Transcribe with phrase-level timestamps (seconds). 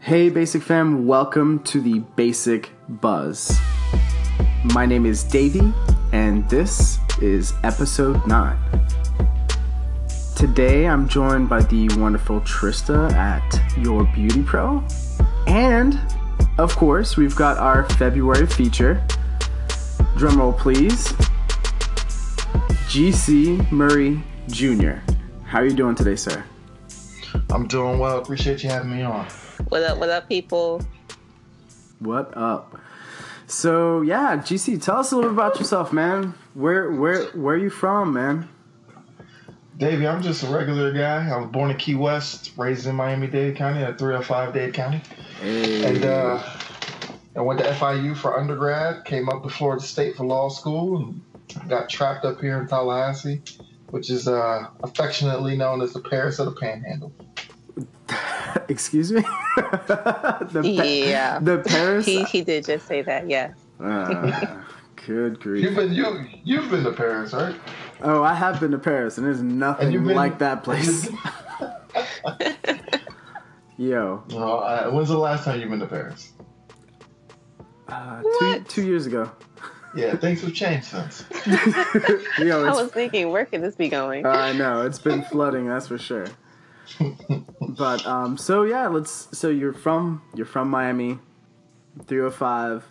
[0.00, 3.56] Hey, Basic Fam, welcome to the Basic Buzz.
[4.74, 5.72] My name is Davey,
[6.12, 8.58] and this is episode 9.
[10.34, 14.82] Today, I'm joined by the wonderful Trista at Your Beauty Pro.
[15.46, 16.00] And,
[16.58, 19.06] of course, we've got our February feature.
[20.16, 21.12] Drumroll, please.
[22.90, 24.98] GC Murray Jr.
[25.44, 26.44] How are you doing today, sir?
[27.50, 28.18] I'm doing well.
[28.18, 29.26] Appreciate you having me on.
[29.68, 30.82] What up, what up, people?
[31.98, 32.78] What up?
[33.46, 36.34] So yeah, GC, tell us a little bit about yourself, man.
[36.54, 38.48] Where where where are you from, man?
[39.76, 41.28] Davey, I'm just a regular guy.
[41.28, 45.00] I was born in Key West, raised in Miami-Dade County at 305 Dade County.
[45.40, 45.96] Hey.
[45.96, 46.42] And uh,
[47.34, 51.22] I went to FIU for undergrad, came up to Florida State for law school, and
[51.68, 53.42] got trapped up here in Tallahassee,
[53.92, 57.12] which is uh, affectionately known as the Paris of the Panhandle.
[58.68, 59.20] Excuse me.
[59.56, 61.38] the pa- Yeah.
[61.40, 62.06] The Paris.
[62.06, 63.52] He he did just say that, yeah.
[63.80, 64.64] Ah,
[65.06, 65.62] good grief.
[65.64, 67.54] You've been you you've been to Paris, right?
[68.02, 71.10] Oh, I have been to Paris, and there's nothing And been- like that place.
[73.78, 76.32] Yo, No, uh, when's the last time you've been to Paris?
[77.88, 78.68] uh, two What?
[78.68, 79.30] two years ago.
[79.94, 81.24] Yeah, things have changed since.
[82.38, 84.24] Yo, I was thinking, where could this be going?
[84.24, 86.26] I know it's been flooding, that's for sure.
[87.60, 89.28] But um, so yeah, let's.
[89.36, 91.18] So you're from you're from Miami,
[92.06, 92.84] 305,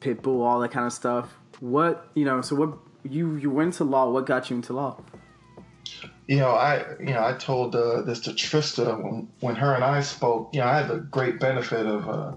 [0.00, 1.34] Pitbull, all that kind of stuff.
[1.60, 2.40] What you know?
[2.40, 4.10] So what you you went to law?
[4.10, 5.02] What got you into law?
[6.26, 9.84] You know, I you know I told uh, this to Trista when when her and
[9.84, 10.50] I spoke.
[10.52, 12.36] You know, I had the great benefit of uh,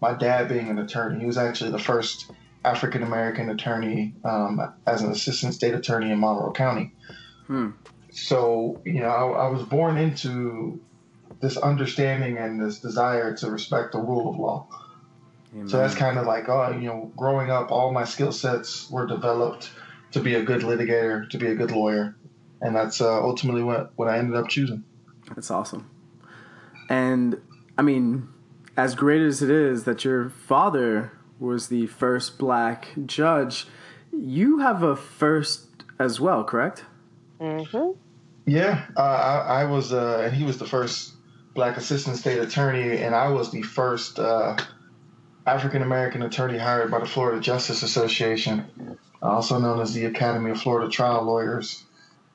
[0.00, 1.20] my dad being an attorney.
[1.20, 2.30] He was actually the first
[2.64, 6.92] African American attorney um, as an assistant state attorney in Monroe County.
[7.46, 7.70] Hmm.
[8.10, 10.80] So you know, I, I was born into
[11.40, 14.68] this understanding and this desire to respect the rule of law.
[15.66, 19.06] So that's kind of like, oh, you know, growing up, all my skill sets were
[19.06, 19.70] developed
[20.12, 22.16] to be a good litigator, to be a good lawyer,
[22.60, 24.84] and that's uh, ultimately what what I ended up choosing.
[25.34, 25.90] That's awesome.
[26.90, 27.40] And
[27.78, 28.28] I mean,
[28.76, 33.66] as great as it is that your father was the first black judge,
[34.12, 35.66] you have a first
[35.98, 36.84] as well, correct?
[37.40, 37.92] Mm-hmm.
[38.46, 41.12] Yeah, uh, I, I was, uh, and he was the first
[41.54, 44.56] black assistant state attorney, and I was the first uh,
[45.46, 50.60] African American attorney hired by the Florida Justice Association, also known as the Academy of
[50.60, 51.84] Florida Trial Lawyers,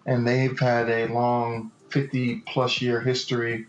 [0.05, 3.65] and they've had a long 50 plus year history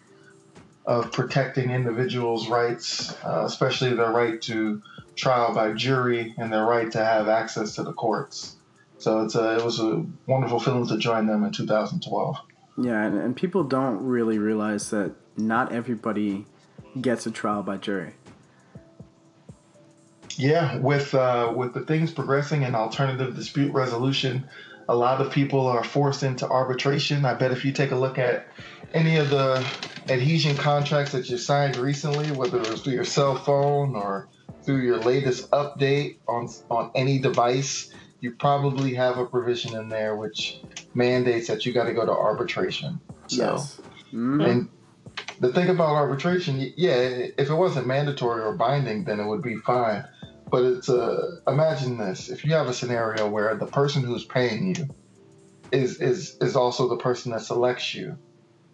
[0.86, 4.82] of protecting individuals' rights, uh, especially their right to
[5.16, 8.56] trial by jury and their right to have access to the courts.
[8.98, 12.36] So it's a, it was a wonderful feeling to join them in 2012.
[12.78, 16.46] Yeah, and, and people don't really realize that not everybody
[17.00, 18.14] gets a trial by jury.
[20.36, 24.48] Yeah, with uh, with the things progressing in alternative dispute resolution,
[24.88, 27.24] a lot of people are forced into arbitration.
[27.24, 28.48] I bet if you take a look at
[28.92, 29.64] any of the
[30.08, 34.28] adhesion contracts that you signed recently, whether it was through your cell phone or
[34.64, 40.16] through your latest update on on any device, you probably have a provision in there
[40.16, 40.60] which
[40.94, 43.00] mandates that you got to go to arbitration.
[43.26, 43.80] So, Yes.
[44.12, 44.46] Mhm.
[44.46, 44.68] and
[45.40, 49.56] the thing about arbitration, yeah, if it wasn't mandatory or binding, then it would be
[49.56, 50.04] fine.
[50.50, 54.74] But it's uh, imagine this: if you have a scenario where the person who's paying
[54.74, 54.88] you
[55.72, 58.16] is is is also the person that selects you,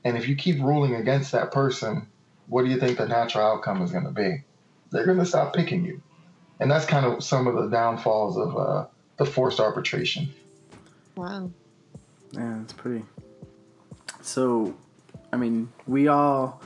[0.05, 2.11] and if you keep ruling against that person,
[2.47, 4.45] what do you think the natural outcome is going to be?
[4.91, 6.03] They're going to stop picking you,
[6.59, 8.87] and that's kind of some of the downfalls of uh,
[9.17, 10.29] the forced arbitration.
[11.17, 11.51] Wow.
[12.33, 13.05] Yeah, it's pretty.
[14.23, 14.75] So,
[15.33, 16.63] I mean, we all.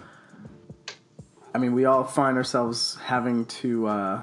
[1.54, 4.22] I mean, we all find ourselves having to uh,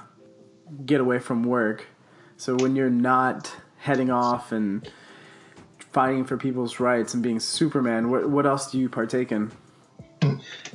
[0.85, 1.85] get away from work.
[2.37, 4.89] So when you're not heading off and
[5.91, 9.51] fighting for people's rights and being Superman, what what else do you partake in?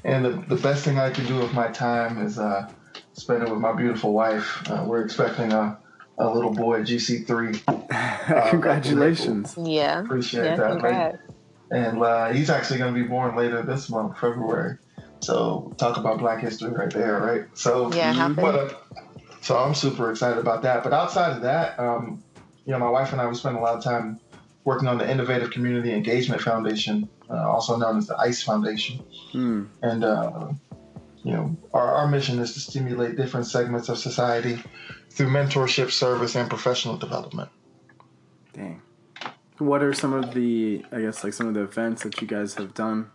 [0.04, 2.70] And the, the best thing I can do with my time is uh,
[3.16, 4.62] spend it with my beautiful wife.
[4.70, 5.78] Uh, we're expecting a,
[6.18, 8.50] a little boy, GC3.
[8.50, 9.56] Congratulations.
[9.60, 10.00] Yeah.
[10.00, 10.70] Appreciate yeah, that.
[10.72, 11.18] congrats.
[11.70, 14.78] And uh, he's actually going to be born later this month, February.
[15.20, 17.44] So talk about Black History right there, right?
[17.54, 18.34] So Yeah, happy.
[18.34, 18.74] but, uh,
[19.40, 20.84] so I'm super excited about that.
[20.84, 22.22] But outside of that, um,
[22.64, 24.20] you know, my wife and I we spend a lot of time
[24.64, 29.00] working on the Innovative Community Engagement Foundation, uh, also known as the ICE Foundation.
[29.32, 29.64] Hmm.
[29.82, 30.48] And, uh,
[31.26, 34.62] you know, our, our mission is to stimulate different segments of society
[35.10, 37.50] through mentorship, service, and professional development.
[38.52, 38.80] Dang.
[39.58, 42.54] What are some of the, I guess, like some of the events that you guys
[42.54, 43.10] have done?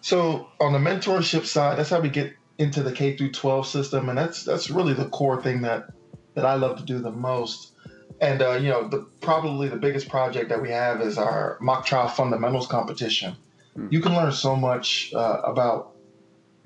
[0.00, 4.08] So on the mentorship side, that's how we get into the K through 12 system,
[4.08, 5.90] and that's that's really the core thing that
[6.34, 7.74] that I love to do the most.
[8.20, 11.86] And uh, you know, the probably the biggest project that we have is our mock
[11.86, 13.36] trial fundamentals competition.
[13.76, 13.92] Mm.
[13.92, 15.95] You can learn so much uh, about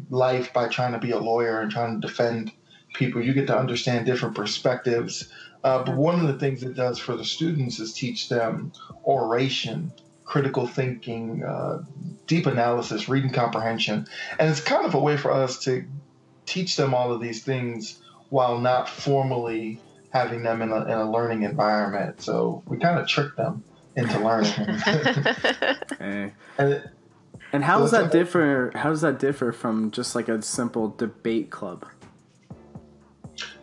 [0.08, 2.52] life by trying to be a lawyer and trying to defend
[2.94, 3.22] people.
[3.22, 5.28] You get to understand different perspectives.
[5.62, 8.72] Uh, but one of the things it does for the students is teach them
[9.04, 9.92] oration,
[10.24, 11.82] critical thinking, uh,
[12.26, 14.06] deep analysis, reading comprehension.
[14.38, 15.84] And it's kind of a way for us to
[16.46, 18.00] teach them all of these things
[18.30, 19.80] while not formally
[20.10, 22.22] having them in a, in a learning environment.
[22.22, 23.62] So we kind of trick them
[23.96, 24.52] into learning.
[25.98, 26.32] hey.
[26.58, 26.86] and, it,
[27.52, 28.72] and how does that differ?
[28.74, 31.86] How does that differ from just like a simple debate club?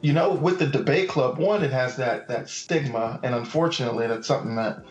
[0.02, 4.28] You know, with the debate club, one, it has that that stigma, and unfortunately, that's
[4.28, 4.84] something that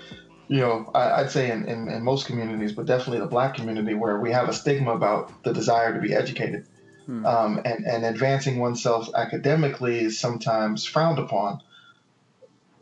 [0.49, 3.95] you know I, would say in, in, in most communities, but definitely the black community,
[3.95, 6.67] where we have a stigma about the desire to be educated.
[7.07, 7.25] Hmm.
[7.25, 11.61] Um, and, and advancing oneself academically is sometimes frowned upon.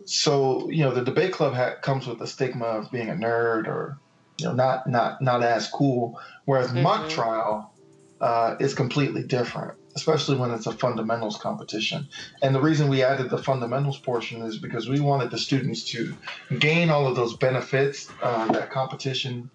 [0.07, 3.67] So, you know, the debate club ha- comes with the stigma of being a nerd
[3.67, 3.99] or,
[4.39, 6.21] you know, not not not as cool.
[6.45, 6.83] Whereas mm-hmm.
[6.83, 7.73] mock trial
[8.21, 12.09] uh, is completely different, especially when it's a fundamentals competition.
[12.43, 16.15] And the reason we added the fundamentals portion is because we wanted the students to
[16.59, 19.51] gain all of those benefits uh, that competition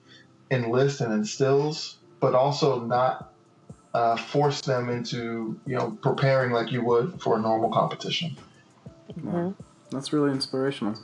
[0.52, 3.34] enlists and instills, but also not
[3.94, 8.38] uh, force them into you know preparing like you would for a normal competition.
[9.14, 9.52] Mm-hmm.
[9.92, 10.96] That's really inspirational.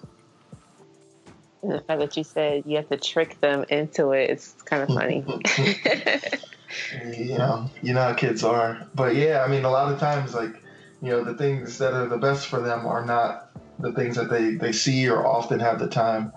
[1.66, 4.84] And the fact that you said you have to trick them into it, it's kind
[4.84, 5.26] of funny.
[7.18, 8.88] you know, you know how kids are.
[8.94, 10.62] But yeah, I mean, a lot of times, like,
[11.02, 14.30] you know, the things that are the best for them are not the things that
[14.30, 16.32] they, they see or often have the time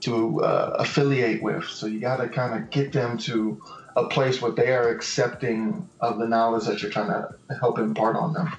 [0.00, 1.64] to uh, affiliate with.
[1.64, 3.62] So you got to kind of get them to
[3.94, 7.28] a place where they are accepting of the knowledge that you're trying to
[7.60, 8.52] help impart on them.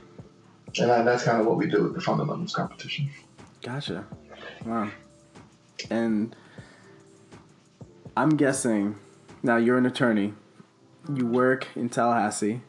[0.79, 3.09] And that's kind of what we do with the fundamentals competition.
[3.61, 4.05] Gotcha.
[4.65, 4.89] Wow.
[5.89, 6.35] And
[8.15, 8.95] I'm guessing
[9.41, 10.33] now you're an attorney.
[11.13, 12.61] You work in Tallahassee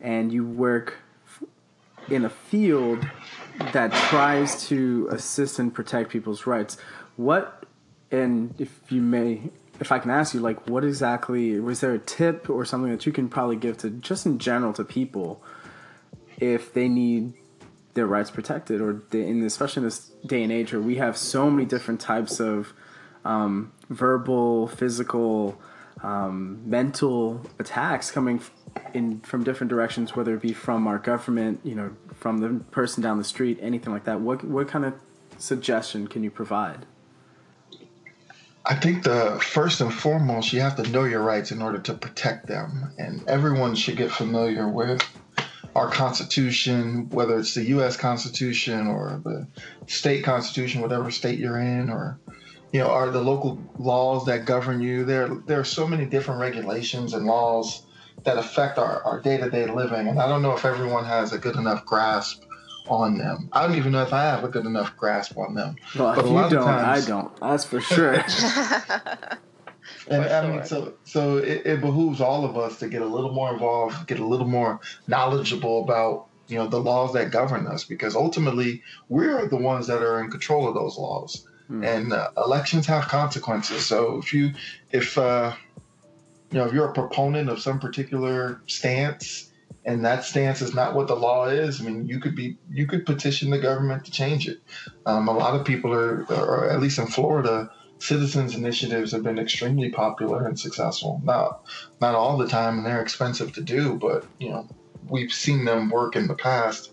[0.00, 0.98] and you work
[2.08, 3.04] in a field
[3.72, 6.76] that tries to assist and protect people's rights.
[7.16, 7.64] What,
[8.12, 9.50] and if you may
[9.80, 13.06] if I can ask you, like, what exactly was there a tip or something that
[13.06, 15.42] you can probably give to just in general to people
[16.38, 17.34] if they need
[17.96, 21.16] their rights protected, or they, in especially in this day and age where we have
[21.16, 22.72] so many different types of
[23.24, 25.60] um, verbal, physical,
[26.02, 28.40] um, mental attacks coming
[28.94, 33.02] in from different directions, whether it be from our government, you know, from the person
[33.02, 34.20] down the street, anything like that.
[34.20, 34.94] What what kind of
[35.38, 36.86] suggestion can you provide?
[38.68, 41.94] I think the first and foremost, you have to know your rights in order to
[41.94, 45.02] protect them, and everyone should get familiar with
[45.76, 47.98] our Constitution, whether it's the U.S.
[47.98, 49.46] Constitution or the
[49.86, 52.18] state Constitution, whatever state you're in, or
[52.72, 55.04] you know, are the local laws that govern you.
[55.04, 57.82] There, there are so many different regulations and laws
[58.24, 61.56] that affect our, our day-to-day living, and I don't know if everyone has a good
[61.56, 62.42] enough grasp
[62.88, 63.50] on them.
[63.52, 65.76] I don't even know if I have a good enough grasp on them.
[65.94, 67.36] Well, but if you don't, times, I don't.
[67.40, 68.14] That's for sure.
[70.08, 73.32] and I mean, so so it, it, behooves all of us to get a little
[73.32, 77.84] more involved, get a little more knowledgeable about you know the laws that govern us,
[77.84, 81.46] because ultimately we're the ones that are in control of those laws.
[81.68, 81.82] Hmm.
[81.82, 83.84] And uh, elections have consequences.
[83.84, 84.52] So if you
[84.92, 85.54] if uh,
[86.50, 89.50] you know if you're a proponent of some particular stance
[89.86, 91.80] and that stance is not what the law is.
[91.80, 94.58] I mean, you could be you could petition the government to change it.
[95.06, 99.38] Um, a lot of people are, or at least in Florida, citizens initiatives have been
[99.38, 101.20] extremely popular and successful.
[101.24, 101.62] Not
[102.00, 104.68] not all the time, and they're expensive to do, but you know
[105.08, 106.92] we've seen them work in the past.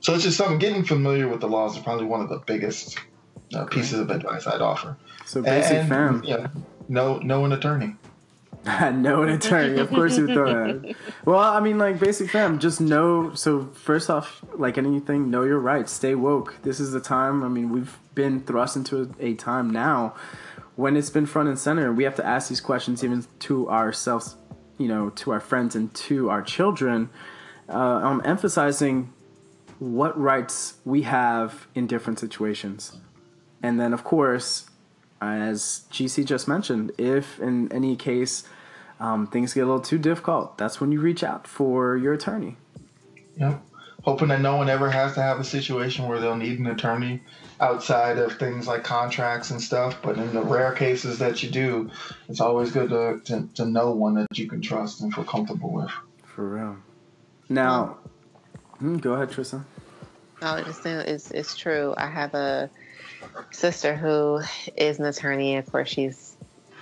[0.00, 0.58] So it's just something.
[0.58, 2.98] Getting familiar with the laws is probably one of the biggest
[3.54, 4.96] uh, pieces of advice I'd offer.
[5.24, 6.22] So basic and, fam.
[6.24, 6.48] Yeah,
[6.88, 7.96] no, know an attorney.
[8.92, 9.78] know an attorney.
[9.78, 10.96] Of course you throw that.
[11.24, 13.34] Well, I mean, like basic fam, just know.
[13.34, 15.92] So first off, like anything, know your rights.
[15.92, 16.56] Stay woke.
[16.62, 17.42] This is the time.
[17.42, 20.14] I mean, we've been thrust into a, a time now
[20.76, 21.92] when it's been front and center.
[21.92, 24.36] We have to ask these questions even to ourselves,
[24.78, 27.10] you know, to our friends and to our children.
[27.68, 29.12] Uh, I'm emphasizing
[29.78, 32.98] what rights we have in different situations,
[33.62, 34.67] and then of course
[35.20, 38.44] as GC just mentioned, if in any case
[39.00, 42.56] um, things get a little too difficult, that's when you reach out for your attorney.
[43.36, 43.62] Yep.
[44.02, 47.22] hoping that no one ever has to have a situation where they'll need an attorney
[47.60, 49.98] outside of things like contracts and stuff.
[50.02, 51.90] But in the rare cases that you do,
[52.28, 55.72] it's always good to, to, to know one that you can trust and feel comfortable
[55.72, 55.90] with.
[56.24, 56.76] For real.
[57.48, 57.98] Now,
[58.78, 59.64] hmm, go ahead, Tristan.
[60.42, 61.94] No, it's, it's, it's true.
[61.96, 62.70] I have a
[63.50, 64.40] sister who
[64.76, 65.56] is an attorney.
[65.56, 66.36] Of course, she's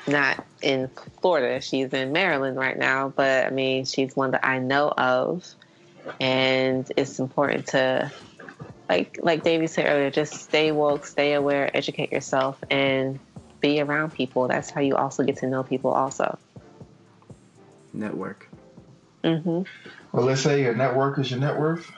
[0.06, 0.88] not in
[1.20, 1.60] Florida.
[1.60, 5.46] She's in Maryland right now, but I mean, she's one that I know of.
[6.20, 8.12] And it's important to,
[8.88, 13.18] like, like Davey said earlier, just stay woke, stay aware, educate yourself, and
[13.60, 14.46] be around people.
[14.46, 16.38] That's how you also get to know people, also.
[17.92, 18.48] Network.
[19.24, 19.62] Mm-hmm.
[20.12, 21.90] Well, let's say your network is your net worth.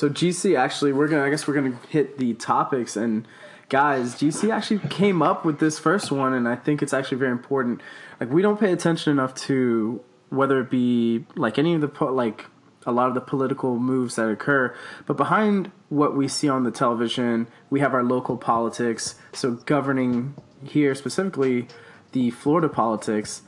[0.00, 1.24] So GC, actually, we're gonna.
[1.24, 3.28] I guess we're gonna hit the topics and
[3.68, 4.14] guys.
[4.14, 7.82] GC actually came up with this first one, and I think it's actually very important.
[8.18, 12.14] Like we don't pay attention enough to whether it be like any of the po-
[12.14, 12.46] like
[12.86, 16.70] a lot of the political moves that occur, but behind what we see on the
[16.70, 19.16] television, we have our local politics.
[19.34, 21.68] So governing here specifically
[22.12, 23.42] the Florida politics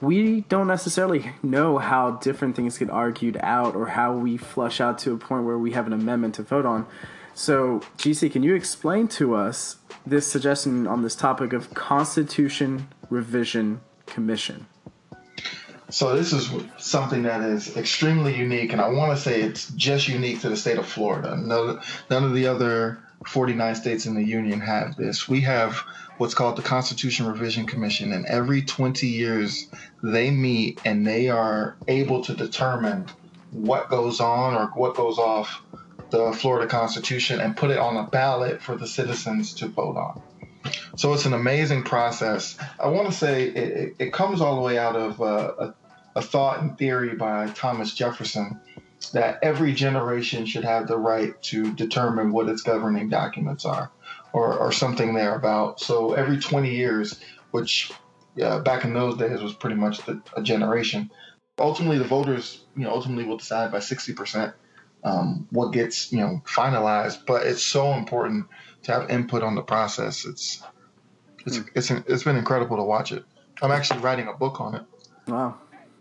[0.00, 4.98] we don't necessarily know how different things get argued out or how we flush out
[5.00, 6.86] to a point where we have an amendment to vote on.
[7.34, 9.76] So, GC, can you explain to us
[10.06, 14.66] this suggestion on this topic of Constitution Revision Commission?
[15.90, 20.08] So, this is something that is extremely unique, and I want to say it's just
[20.08, 21.36] unique to the state of Florida.
[21.36, 25.28] No, none of the other 49 states in the union have this.
[25.28, 25.84] We have
[26.18, 29.68] what's called the Constitution Revision Commission, and every 20 years
[30.02, 33.06] they meet and they are able to determine
[33.50, 35.62] what goes on or what goes off
[36.10, 40.22] the Florida Constitution and put it on a ballot for the citizens to vote on.
[40.96, 42.56] So it's an amazing process.
[42.80, 45.74] I want to say it, it comes all the way out of uh, a,
[46.16, 48.60] a thought and theory by Thomas Jefferson
[49.12, 53.90] that every generation should have the right to determine what its governing documents are
[54.36, 55.80] or, or something thereabout.
[55.80, 57.18] So every 20 years,
[57.52, 57.90] which
[58.40, 61.10] uh, back in those days was pretty much the, a generation,
[61.58, 64.52] ultimately the voters, you know, ultimately will decide by 60%
[65.04, 67.24] um, what gets, you know, finalized.
[67.26, 68.44] But it's so important
[68.82, 70.26] to have input on the process.
[70.26, 70.62] It's
[71.46, 71.68] it's mm.
[71.74, 73.24] it's it's been incredible to watch it.
[73.62, 74.82] I'm actually writing a book on it.
[75.28, 75.54] Wow.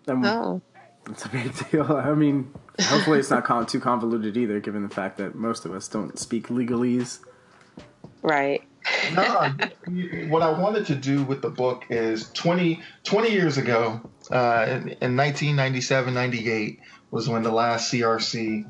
[0.09, 0.61] oh.
[1.09, 1.83] It's a big deal.
[1.89, 2.51] I mean,
[2.81, 6.49] hopefully it's not too convoluted either, given the fact that most of us don't speak
[6.49, 7.19] legalese.
[8.25, 8.63] Right.
[9.13, 9.53] no,
[10.29, 14.01] what I wanted to do with the book is 20, 20 years ago,
[14.31, 16.79] uh, in, in 1997, 98
[17.11, 18.65] was when the last CRC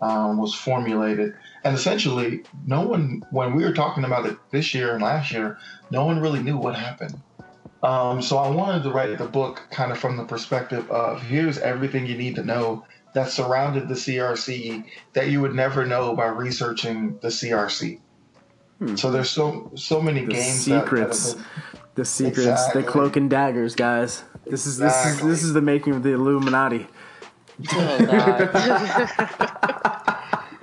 [0.00, 1.34] um, was formulated.
[1.62, 5.58] And essentially, no one, when we were talking about it this year and last year,
[5.92, 7.14] no one really knew what happened.
[7.84, 11.58] Um, so I wanted to write the book kind of from the perspective of here's
[11.58, 12.84] everything you need to know
[13.14, 18.00] that surrounded the CRC that you would never know by researching the CRC.
[18.82, 18.96] Hmm.
[18.96, 20.64] So there's so so many the games.
[20.64, 22.82] Secrets, that, that the secrets, exactly.
[22.82, 24.24] the cloak and daggers, guys.
[24.44, 25.12] This is exactly.
[25.12, 26.88] this is this is the making of the Illuminati.
[27.72, 27.98] Oh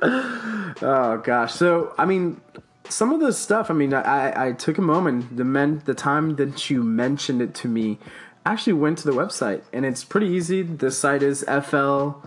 [0.81, 1.53] oh gosh.
[1.53, 2.41] So I mean,
[2.89, 3.71] some of the stuff.
[3.71, 5.37] I mean, I I took a moment.
[5.37, 7.99] The men, the time that you mentioned it to me,
[8.45, 10.61] actually went to the website, and it's pretty easy.
[10.61, 12.19] The site is flcrc.gov,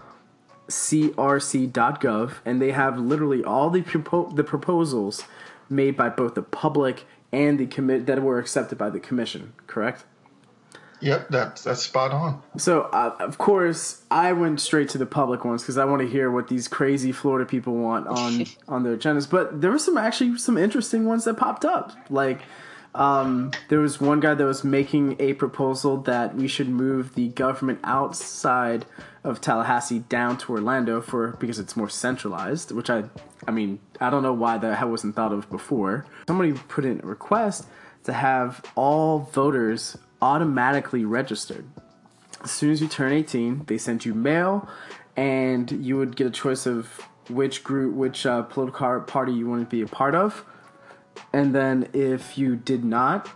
[2.46, 5.24] and they have literally all the propo- the proposals
[5.72, 9.54] made by both the public and the commit that were accepted by the commission.
[9.66, 10.04] Correct.
[11.00, 12.42] Yep, that's that's spot on.
[12.56, 16.08] So, uh, of course, I went straight to the public ones because I want to
[16.08, 19.28] hear what these crazy Florida people want on on their agendas.
[19.28, 21.92] But there were some actually some interesting ones that popped up.
[22.08, 22.42] Like,
[22.94, 27.28] um, there was one guy that was making a proposal that we should move the
[27.28, 28.86] government outside
[29.24, 32.72] of Tallahassee down to Orlando for because it's more centralized.
[32.72, 33.04] Which I,
[33.46, 36.06] I mean, I don't know why that wasn't thought of before.
[36.26, 37.66] Somebody put in a request
[38.04, 41.64] to have all voters automatically registered.
[42.42, 44.68] As soon as you turn 18, they send you mail,
[45.16, 49.62] and you would get a choice of which group, which uh, political party you want
[49.62, 50.44] to be a part of.
[51.32, 53.30] And then if you did not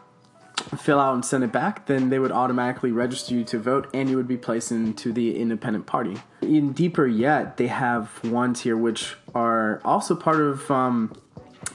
[0.76, 4.10] fill out and send it back, then they would automatically register you to vote and
[4.10, 6.16] you would be placed into the independent party.
[6.42, 11.14] In deeper yet, they have ones here which are also part of um,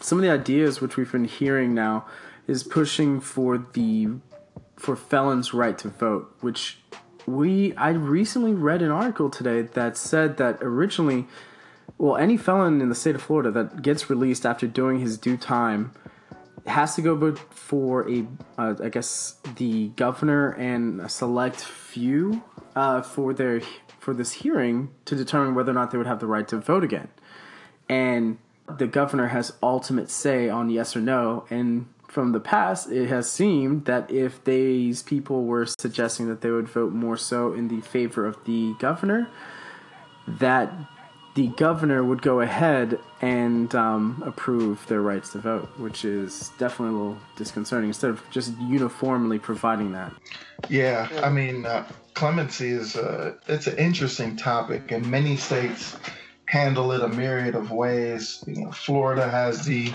[0.02, 2.06] some of the ideas which we've been hearing now
[2.48, 4.10] is pushing for the
[4.76, 6.80] for felons' right to vote, which
[7.28, 11.28] we I recently read an article today that said that originally,
[11.98, 15.38] well, any felon in the state of Florida that gets released after doing his due
[15.38, 15.92] time
[16.68, 18.26] has to go before a,
[18.58, 22.44] uh, I guess the governor and a select few
[22.76, 23.62] uh, for their
[24.00, 26.84] for this hearing to determine whether or not they would have the right to vote
[26.84, 27.10] again,
[27.90, 28.38] and
[28.78, 31.46] the governor has ultimate say on yes or no.
[31.50, 36.52] And from the past, it has seemed that if these people were suggesting that they
[36.52, 39.30] would vote more so in the favor of the governor,
[40.28, 40.74] that
[41.34, 46.96] the governor would go ahead and um, approve their rights to vote, which is definitely
[46.96, 50.12] a little disconcerting instead of just uniformly providing that.
[50.70, 55.98] Yeah, I mean, uh, clemency is uh, it's an interesting topic, and many states
[56.46, 58.44] handle it a myriad of ways.
[58.46, 59.94] You know, Florida has the,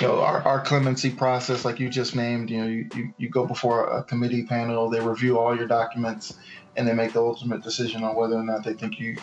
[0.00, 2.50] you know, our, our clemency process, like you just named.
[2.50, 6.34] You know, you, you, you go before a committee panel, they review all your documents,
[6.76, 9.16] and they make the ultimate decision on whether or not they think you,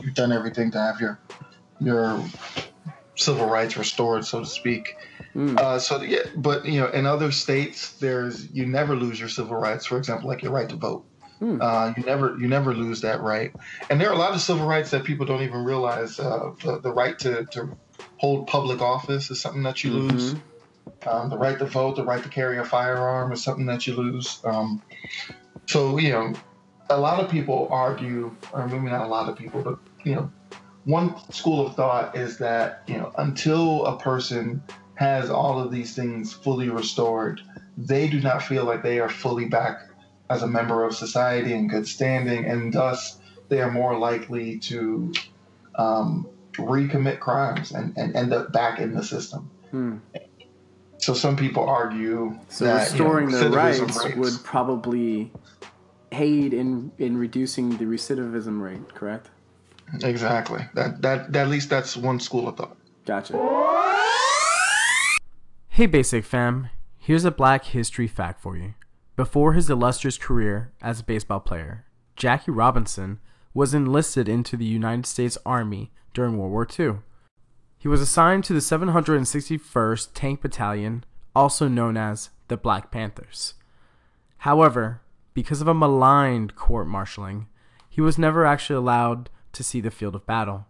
[0.00, 1.18] you've done everything to have your
[1.80, 2.24] your
[3.14, 4.96] civil rights restored, so to speak.
[5.34, 5.58] Mm.
[5.58, 9.56] Uh, so yeah, but you know, in other states, there's you never lose your civil
[9.56, 9.86] rights.
[9.86, 11.04] For example, like your right to vote.
[11.38, 11.58] Hmm.
[11.60, 13.52] Uh, you never you never lose that right.
[13.90, 16.18] And there are a lot of civil rights that people don't even realize.
[16.18, 17.76] Uh, the, the right to, to
[18.16, 20.08] hold public office is something that you mm-hmm.
[20.08, 20.34] lose.
[21.06, 23.94] Um, the right to vote, the right to carry a firearm is something that you
[23.94, 24.40] lose.
[24.44, 24.82] Um,
[25.66, 26.34] so you know,
[26.90, 30.30] a lot of people argue, or maybe not a lot of people, but you know,
[30.84, 34.62] one school of thought is that you know until a person
[34.94, 37.40] has all of these things fully restored,
[37.76, 39.82] they do not feel like they are fully back
[40.30, 43.18] as a member of society in good standing, and thus
[43.48, 45.12] they are more likely to
[45.76, 49.48] um, recommit crimes and, and end up back in the system.
[49.70, 49.96] Hmm.
[50.98, 55.30] So some people argue so that restoring you know, their rights rates, would probably
[56.12, 58.94] aid in in reducing the recidivism rate.
[58.94, 59.30] Correct?
[60.02, 60.64] Exactly.
[60.74, 62.76] That that, that at least that's one school of thought.
[63.04, 63.34] Gotcha.
[65.68, 66.70] Hey, basic fam.
[66.98, 68.74] Here's a Black History fact for you.
[69.16, 71.84] Before his illustrious career as a baseball player,
[72.16, 73.20] Jackie Robinson
[73.54, 76.98] was enlisted into the United States Army during World War II.
[77.78, 83.54] He was assigned to the 761st Tank Battalion, also known as the Black Panthers.
[84.38, 85.00] However,
[85.38, 87.46] because of a maligned court martialing,
[87.88, 90.66] he was never actually allowed to see the field of battle.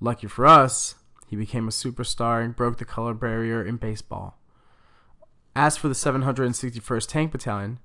[0.00, 0.96] Lucky for us,
[1.28, 4.40] he became a superstar and broke the color barrier in baseball.
[5.54, 7.78] As for the 761st Tank Battalion,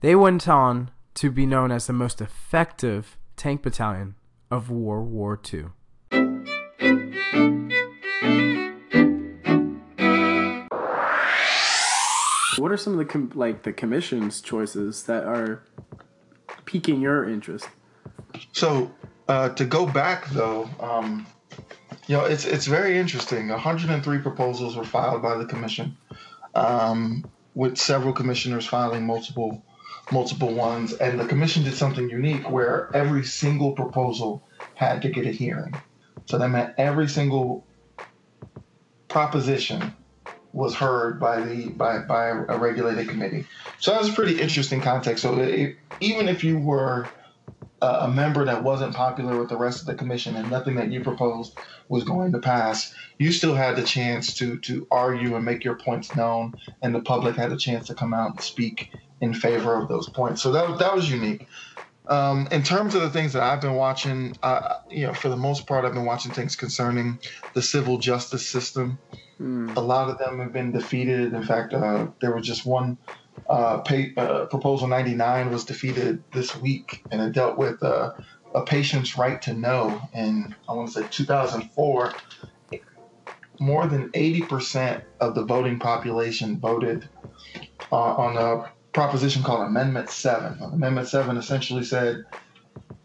[0.00, 4.16] they went on to be known as the most effective tank battalion
[4.50, 5.66] of World War II.
[12.58, 15.62] What are some of the com- like the commission's choices that are
[16.64, 17.68] piquing your interest?
[18.52, 18.90] So
[19.28, 21.26] uh, to go back though, um,
[22.06, 23.48] you know, it's it's very interesting.
[23.48, 25.96] 103 proposals were filed by the commission
[26.54, 29.62] um, with several commissioners filing multiple
[30.10, 30.92] multiple ones.
[30.94, 35.74] And the commission did something unique where every single proposal had to get a hearing.
[36.26, 37.66] So that meant every single
[39.08, 39.94] proposition
[40.56, 43.44] was heard by the by, by a regulated committee.
[43.78, 45.22] So that was a pretty interesting context.
[45.22, 47.06] So it, even if you were
[47.82, 51.02] a member that wasn't popular with the rest of the commission and nothing that you
[51.02, 55.62] proposed was going to pass, you still had the chance to to argue and make
[55.62, 58.90] your points known, and the public had a chance to come out and speak
[59.20, 60.40] in favor of those points.
[60.40, 61.46] So that that was unique.
[62.08, 65.36] Um, in terms of the things that I've been watching, uh, you know, for the
[65.36, 67.18] most part, I've been watching things concerning
[67.52, 68.98] the civil justice system.
[69.40, 69.76] Mm.
[69.76, 71.32] A lot of them have been defeated.
[71.32, 72.98] In fact, uh, there was just one
[73.48, 78.12] uh, pay, uh, Proposal 99 was defeated this week, and it dealt with uh,
[78.54, 80.00] a patient's right to know.
[80.12, 82.14] And I want to say 2004,
[83.60, 87.08] more than 80% of the voting population voted
[87.92, 90.62] uh, on a proposition called Amendment 7.
[90.62, 92.24] Amendment 7 essentially said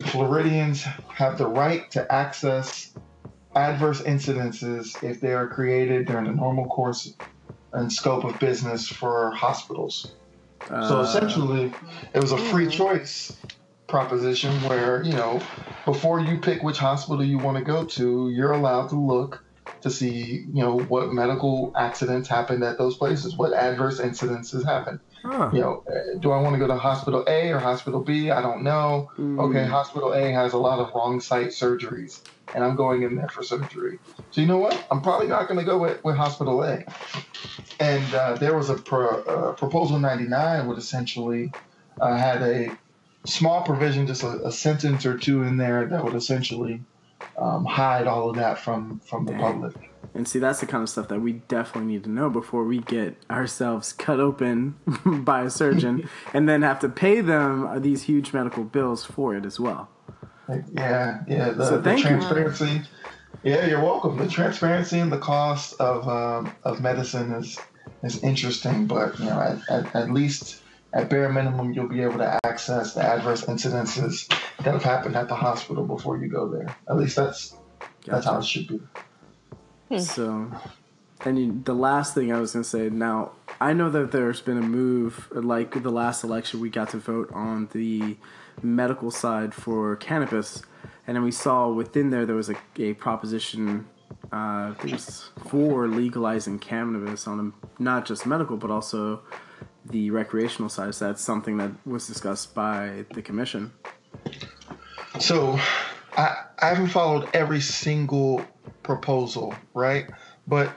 [0.07, 2.93] Floridians have the right to access
[3.55, 7.13] adverse incidences if they are created during the normal course
[7.73, 10.13] and scope of business for hospitals.
[10.69, 11.71] Uh, so essentially,
[12.13, 12.71] it was a free hmm.
[12.71, 13.35] choice
[13.87, 15.41] proposition where, you know,
[15.85, 19.43] before you pick which hospital you want to go to, you're allowed to look
[19.81, 24.99] to see, you know, what medical accidents happened at those places, what adverse incidences happened.
[25.23, 25.51] Huh.
[25.53, 25.83] You know,
[26.19, 28.31] do I want to go to hospital A or hospital B?
[28.31, 29.11] I don't know.
[29.19, 29.39] Mm.
[29.39, 32.21] Okay, hospital A has a lot of wrong site surgeries,
[32.55, 33.99] and I'm going in there for surgery.
[34.31, 34.83] So you know what?
[34.89, 36.83] I'm probably not going to go with, with hospital A.
[37.79, 41.51] And uh, there was a pro, uh, proposal 99 would essentially
[41.99, 42.77] uh, had a
[43.25, 46.81] small provision, just a, a, sentence or two in there that would essentially
[47.37, 49.41] um, hide all of that from from the Dang.
[49.41, 49.89] public.
[50.13, 52.79] And see, that's the kind of stuff that we definitely need to know before we
[52.79, 54.75] get ourselves cut open
[55.23, 59.45] by a surgeon and then have to pay them these huge medical bills for it
[59.45, 59.89] as well.
[60.73, 61.51] Yeah, yeah.
[61.51, 62.09] The, So the thank you.
[62.09, 62.81] transparency.
[63.43, 64.17] Yeah, you're welcome.
[64.17, 67.57] The transparency and the cost of um, of medicine is
[68.03, 70.60] is interesting, but you know, at, at, at least
[70.93, 74.27] at bare minimum, you'll be able to access the adverse incidences
[74.57, 76.75] that have happened at the hospital before you go there.
[76.89, 77.55] At least that's
[78.05, 78.79] that's how it should be.
[79.99, 80.51] So,
[81.25, 84.41] and you, the last thing I was going to say now, I know that there's
[84.41, 88.15] been a move, like the last election, we got to vote on the
[88.61, 90.63] medical side for cannabis.
[91.05, 93.85] And then we saw within there, there was a, a proposition
[94.31, 99.21] uh, I think it's for legalizing cannabis on a, not just medical, but also
[99.91, 100.95] the recreational side.
[100.95, 103.71] So that's something that was discussed by the commission.
[105.19, 105.59] So,
[106.17, 108.45] I I haven't followed every single
[108.83, 110.09] proposal, right?
[110.47, 110.73] But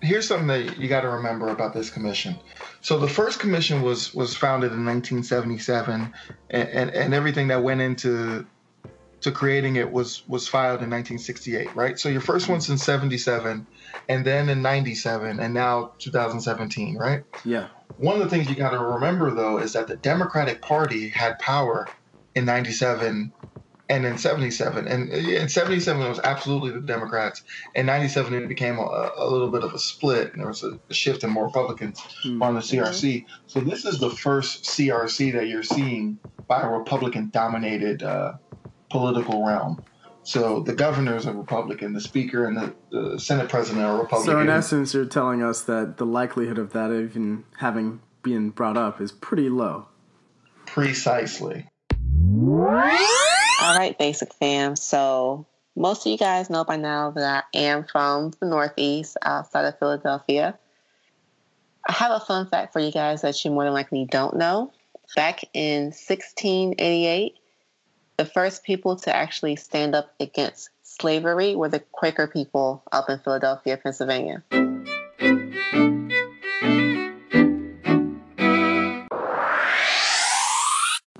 [0.00, 2.36] here's something that you got to remember about this commission.
[2.80, 6.12] So the first commission was was founded in 1977,
[6.50, 8.46] and, and, and everything that went into
[9.20, 11.98] to creating it was was filed in 1968, right?
[11.98, 13.66] So your first one's in 77,
[14.08, 17.24] and then in 97, and now 2017, right?
[17.44, 17.68] Yeah.
[17.98, 21.38] One of the things you got to remember though is that the Democratic Party had
[21.40, 21.88] power
[22.34, 23.32] in 97
[23.90, 27.42] and in 77 and in 77 it was absolutely the democrats.
[27.74, 30.78] In 97 it became a, a little bit of a split and there was a,
[30.88, 35.48] a shift in more republicans on the crc so this is the first crc that
[35.48, 38.34] you're seeing by a republican dominated uh,
[38.90, 39.82] political realm
[40.28, 44.34] so the governor is a republican the speaker and the, the senate president are republican
[44.34, 48.76] So in essence, you're telling us that the likelihood of that even having been brought
[48.76, 49.86] up is pretty low.
[50.66, 51.66] precisely
[53.60, 54.76] All right, Basic fam.
[54.76, 59.64] So most of you guys know by now that I am from the Northeast, outside
[59.64, 60.58] of Philadelphia.
[61.88, 64.72] I have a fun fact for you guys that you more than likely don't know.
[65.16, 67.34] Back in 1688,
[68.18, 73.20] the first people to actually stand up against slavery were the Quaker people up in
[73.20, 74.42] Philadelphia, Pennsylvania.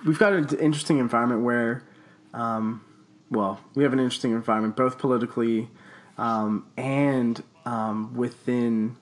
[0.04, 1.84] We've got an interesting environment where,
[2.34, 2.84] um,
[3.30, 5.68] well, we have an interesting environment both politically
[6.16, 8.96] um, and um, within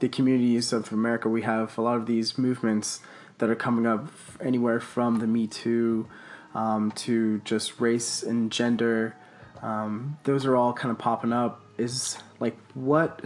[0.00, 1.28] the communities of America.
[1.28, 3.00] We have a lot of these movements
[3.38, 4.08] that are coming up
[4.40, 6.08] anywhere from the Me Too
[6.54, 9.16] um, to just race and gender.
[9.62, 11.60] Um, those are all kind of popping up.
[11.76, 13.22] Is like what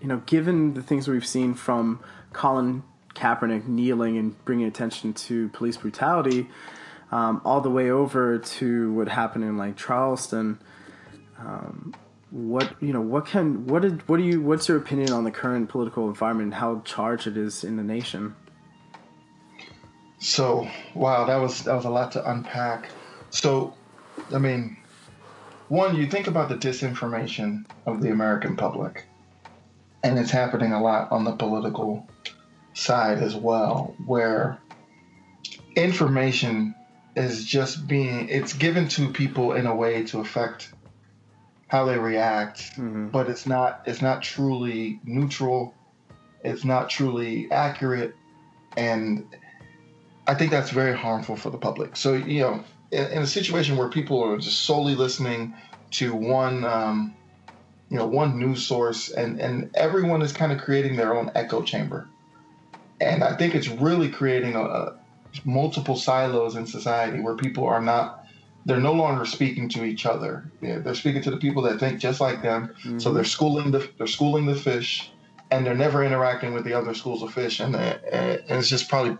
[0.00, 2.00] you know, given the things we've seen from
[2.32, 2.82] Colin
[3.14, 6.48] Kaepernick kneeling and bringing attention to police brutality,
[7.12, 10.58] um, all the way over to what happened in like Charleston,
[11.38, 11.94] um,
[12.30, 15.30] what you know, what can what did what do you what's your opinion on the
[15.30, 18.36] current political environment and how charged it is in the nation?
[20.20, 22.90] So wow, that was that was a lot to unpack.
[23.30, 23.74] So,
[24.32, 24.76] I mean,
[25.68, 29.06] one, you think about the disinformation of the American public,
[30.02, 32.06] and it's happening a lot on the political
[32.74, 34.60] side as well, where
[35.74, 36.74] information
[37.16, 40.72] is just being it's given to people in a way to affect
[41.68, 43.08] how they react, mm-hmm.
[43.08, 45.74] but it's not it's not truly neutral,
[46.44, 48.14] it's not truly accurate,
[48.76, 49.24] and
[50.30, 51.96] I think that's very harmful for the public.
[51.96, 55.54] So, you know, in, in a situation where people are just solely listening
[55.92, 57.16] to one, um,
[57.88, 61.62] you know, one news source, and and everyone is kind of creating their own echo
[61.62, 62.08] chamber,
[63.00, 64.96] and I think it's really creating a, a
[65.44, 68.22] multiple silos in society where people are not.
[68.66, 70.52] They're no longer speaking to each other.
[70.62, 72.72] Yeah, they're speaking to the people that think just like them.
[73.00, 75.10] So they're schooling the they're schooling the fish,
[75.50, 78.88] and they're never interacting with the other schools of fish, and, uh, and it's just
[78.88, 79.16] probably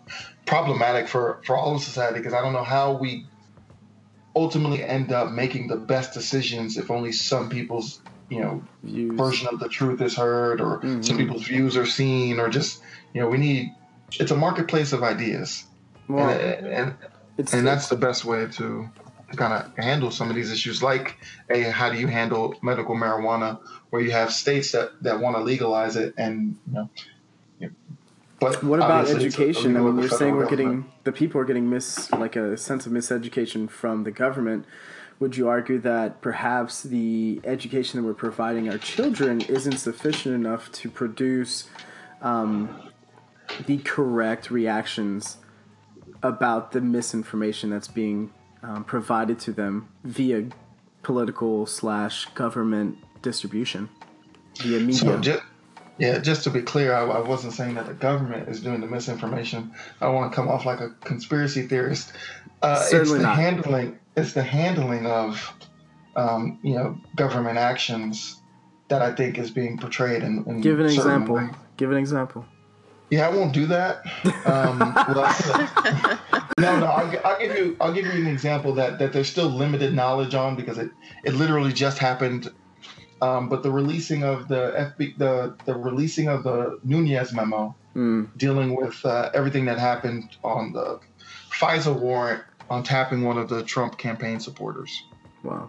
[0.47, 3.27] problematic for for all of society because I don't know how we
[4.35, 9.19] ultimately end up making the best decisions if only some people's you know Views.
[9.19, 12.81] version of the truth is heard or some people's views are seen or just
[13.12, 13.75] you know we need
[14.12, 15.64] it's a marketplace of ideas
[16.09, 16.95] Well, and, and
[17.38, 18.88] it's and that's the best way to
[19.31, 21.16] to kind of handle some of these issues like
[21.51, 25.43] a how do you handle medical marijuana where you have states that that want to
[25.43, 26.90] legalize it and you know
[27.59, 27.71] you-
[28.40, 29.77] but What about education?
[29.77, 32.93] I mean, you're saying we're getting the people are getting mis like a sense of
[32.93, 34.64] miseducation from the government.
[35.19, 40.73] Would you argue that perhaps the education that we're providing our children isn't sufficient enough
[40.73, 41.69] to produce
[42.23, 42.81] um,
[43.66, 45.37] the correct reactions
[46.23, 50.49] about the misinformation that's being um, provided to them via
[51.03, 53.88] political slash government distribution
[54.59, 54.94] via media.
[54.94, 55.42] So just,
[55.99, 58.87] yeah, just to be clear, I, I, wasn't saying that the government is doing the
[58.87, 59.73] misinformation.
[60.01, 62.12] I don't want to come off like a conspiracy theorist.
[62.62, 63.37] Uh, Certainly it's the not.
[63.37, 63.99] handling.
[64.16, 65.53] It's the handling of,
[66.16, 68.40] um, you know, government actions
[68.88, 70.44] that I think is being portrayed in.
[70.46, 71.37] in Give an example.
[71.37, 71.51] Ways.
[71.77, 72.44] Give an example.
[73.11, 74.07] Yeah, I won't do that.
[74.44, 74.79] Um,
[76.59, 77.77] no, no, I'll, I'll, give you.
[77.81, 80.90] I'll give you an example that that there's still limited knowledge on because it
[81.25, 82.51] it literally just happened.
[83.20, 88.29] Um, but the releasing of the FB, the the releasing of the Nunes memo, mm.
[88.37, 91.01] dealing with uh, everything that happened on the
[91.51, 95.03] FISA warrant on tapping one of the Trump campaign supporters.
[95.42, 95.68] Wow.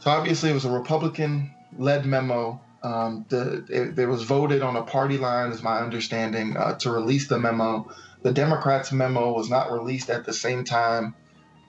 [0.00, 4.82] So obviously, it was a Republican-led memo um, the, it, it, was voted on a
[4.82, 7.90] party line, is my understanding, uh, to release the memo.
[8.22, 11.14] The Democrats' memo was not released at the same time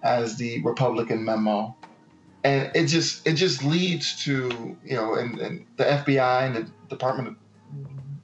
[0.04, 1.76] as the Republican memo,
[2.44, 6.72] and it just it just leads to you know, and, and the FBI and the
[6.88, 7.36] Department of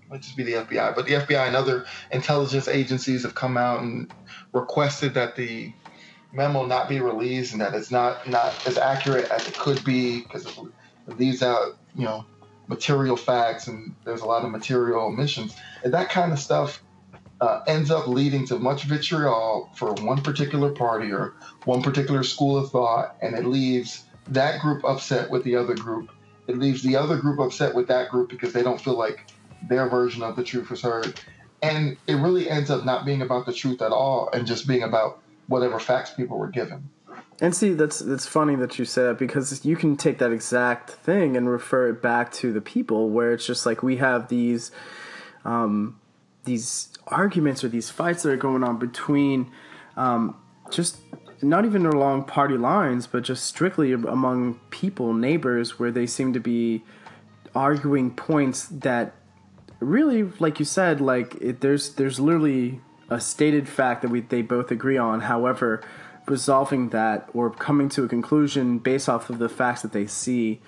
[0.10, 3.82] might just be the FBI, but the FBI and other intelligence agencies have come out
[3.82, 4.12] and
[4.54, 5.73] requested that the
[6.32, 10.21] memo not be released and that it's not not as accurate as it could be
[10.21, 12.26] because it leaves out you know
[12.68, 15.56] material facts and there's a lot of material omissions.
[15.84, 16.84] And that kind of stuff
[17.40, 22.58] uh, ends up leading to much vitriol for one particular party or one particular school
[22.58, 26.10] of thought, and it leaves that group upset with the other group.
[26.48, 29.28] It leaves the other group upset with that group because they don't feel like
[29.70, 31.20] their version of the truth was heard.
[31.62, 34.84] And it really ends up not being about the truth at all and just being
[34.84, 36.90] about whatever facts people were given.
[37.39, 40.89] And see, that's it's funny that you say that because you can take that exact
[40.89, 44.71] thing and refer it back to the people, where it's just like we have these,
[45.45, 46.00] um,
[46.45, 49.52] these arguments or these fights that are going on between,
[49.95, 50.36] um,
[50.71, 50.97] just
[51.43, 56.39] not even along party lines, but just strictly among people, neighbors, where they seem to
[56.39, 56.84] be
[57.54, 59.13] arguing points that
[59.80, 64.41] really, like you said, like it, there's there's literally a stated fact that we they
[64.41, 65.21] both agree on.
[65.21, 65.84] However
[66.30, 70.62] resolving that or coming to a conclusion based off of the facts that they see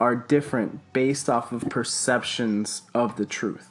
[0.00, 3.70] are different based off of perceptions of the truth.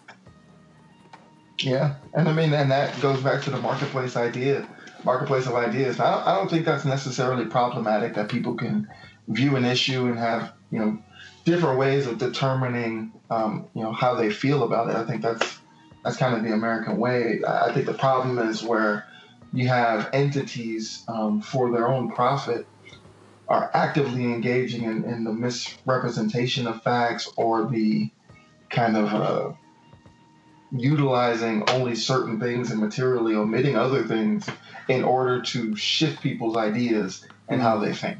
[1.59, 4.67] Yeah, and I mean, and that goes back to the marketplace idea,
[5.03, 5.99] marketplace of ideas.
[5.99, 8.87] I don't, I don't think that's necessarily problematic that people can
[9.27, 11.01] view an issue and have you know
[11.45, 14.95] different ways of determining um, you know how they feel about it.
[14.95, 15.59] I think that's
[16.03, 17.39] that's kind of the American way.
[17.47, 19.05] I think the problem is where
[19.53, 22.67] you have entities um, for their own profit
[23.47, 28.11] are actively engaging in, in, the misrepresentation of facts or the
[28.69, 29.53] kind of uh,
[30.71, 34.45] utilizing only certain things and materially omitting other things
[34.89, 38.19] in order to shift people's ideas and how they think.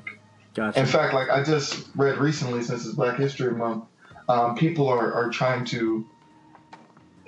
[0.54, 0.80] Gotcha.
[0.80, 3.84] In fact, like I just read recently, since it's Black History Month,
[4.30, 6.08] um, people are, are trying to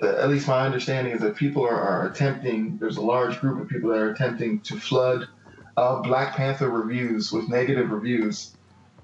[0.02, 3.68] at least my understanding is that people are, are, attempting, there's a large group of
[3.68, 5.28] people that are attempting to flood
[5.76, 8.52] uh, Black Panther reviews with negative reviews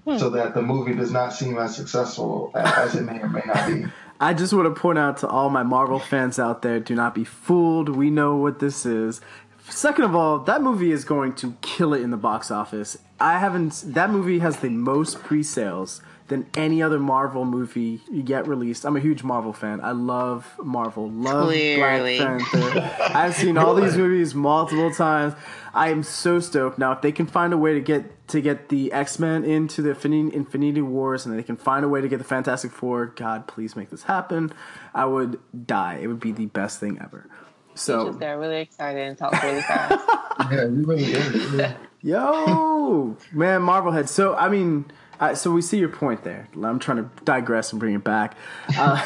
[0.05, 0.19] hmm.
[0.19, 3.67] so that the movie does not seem as successful as it may or may not
[3.67, 3.87] be.
[4.21, 7.15] I just want to point out to all my Marvel fans out there do not
[7.15, 7.91] be fooled.
[7.91, 9.21] We know what this is.
[9.69, 12.97] Second of all, that movie is going to kill it in the box office.
[13.21, 18.47] I haven't, that movie has the most pre sales than any other Marvel movie yet
[18.49, 18.85] released.
[18.85, 19.81] I'm a huge Marvel fan.
[19.81, 21.11] I love Marvel.
[21.11, 22.19] Love Clearly.
[22.19, 23.13] Black Panther.
[23.15, 25.35] I've seen all these movies multiple times.
[25.73, 26.79] I am so stoked.
[26.79, 29.91] Now if they can find a way to get to get the X-Men into the
[29.91, 33.47] Infinity, Infinity Wars and they can find a way to get the Fantastic Four, God,
[33.47, 34.53] please make this happen.
[34.95, 36.01] I would die.
[36.03, 37.29] It would be the best thing ever.
[37.75, 40.03] So you just got really excited and talked really fast.
[40.51, 44.09] yeah, you really Yo, man, Marvelhead.
[44.09, 44.87] So I mean,
[45.35, 46.49] so we see your point there.
[46.63, 48.37] I'm trying to digress and bring it back.
[48.77, 49.01] Uh,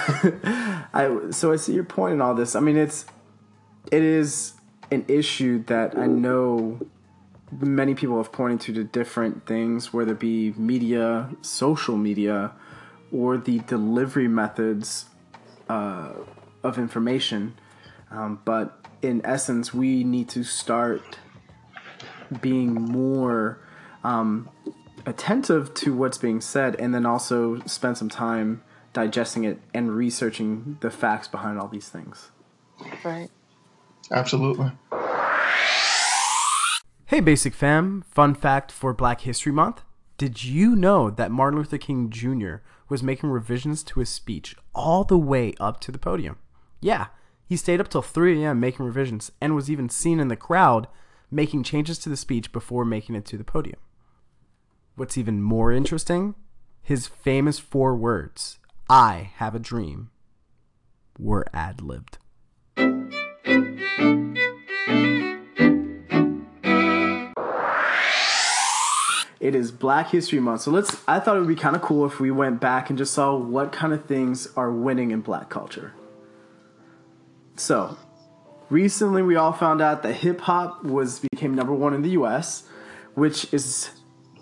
[0.92, 2.54] I, so I see your point in all this.
[2.56, 3.06] I mean, it's
[3.90, 4.54] it is
[4.90, 6.80] an issue that I know
[7.60, 12.52] many people have pointed to the different things, whether it be media, social media,
[13.12, 15.06] or the delivery methods
[15.68, 16.12] uh,
[16.62, 17.54] of information.
[18.10, 21.18] Um, but in essence, we need to start
[22.40, 23.58] being more
[24.04, 24.48] um,
[25.06, 30.78] attentive to what's being said and then also spend some time digesting it and researching
[30.80, 32.30] the facts behind all these things.
[33.04, 33.30] Right.
[34.10, 34.72] Absolutely.
[37.06, 38.04] Hey, Basic Fam.
[38.08, 39.82] Fun fact for Black History Month.
[40.16, 42.56] Did you know that Martin Luther King Jr.
[42.88, 46.38] was making revisions to his speech all the way up to the podium?
[46.80, 47.06] Yeah,
[47.48, 48.60] he stayed up till 3 a.m.
[48.60, 50.88] making revisions and was even seen in the crowd
[51.30, 53.78] making changes to the speech before making it to the podium.
[55.00, 56.34] What's even more interesting,
[56.82, 60.10] his famous four words, I have a dream,
[61.18, 62.18] were ad libbed.
[69.40, 70.94] It is Black History Month, so let's.
[71.08, 73.34] I thought it would be kind of cool if we went back and just saw
[73.34, 75.94] what kind of things are winning in Black culture.
[77.56, 77.96] So,
[78.68, 82.64] recently we all found out that hip hop was became number one in the U.S.,
[83.14, 83.92] which is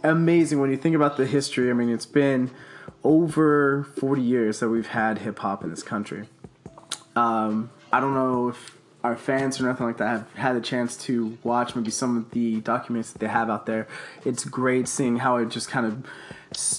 [0.02, 1.70] amazing when you think about the history.
[1.70, 2.50] I mean, it's been
[3.04, 6.28] over 40 years that we've had hip hop in this country.
[7.16, 10.96] Um, I don't know if our fans or nothing like that have had a chance
[10.96, 13.86] to watch maybe some of the documents that they have out there.
[14.24, 16.06] It's great seeing how it just kind of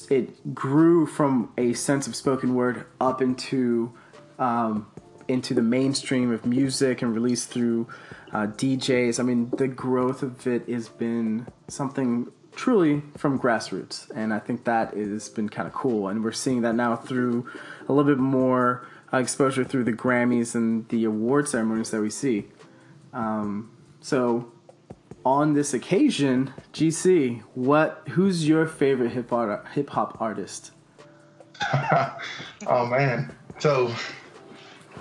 [0.10, 3.94] it grew from a sense of spoken word up into
[4.38, 4.88] um,
[5.28, 7.88] into the mainstream of music and released through
[8.34, 9.20] uh, DJs.
[9.20, 14.66] I mean, the growth of it has been something truly from grassroots, and I think
[14.66, 16.08] that has been kind of cool.
[16.08, 17.48] And we're seeing that now through
[17.88, 22.10] a little bit more uh, exposure through the Grammys and the award ceremonies that we
[22.10, 22.48] see.
[23.14, 24.52] Um, so,
[25.26, 30.72] on this occasion, GC, what who's your favorite hip hop hip hop artist?
[32.68, 33.94] oh man, so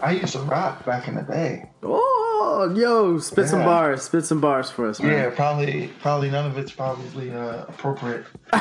[0.02, 1.70] I used to rap back in the day.
[1.82, 5.12] Oh, yo, spit some bars, spit some bars for us, man.
[5.12, 8.24] Yeah, probably probably none of it's probably uh, appropriate.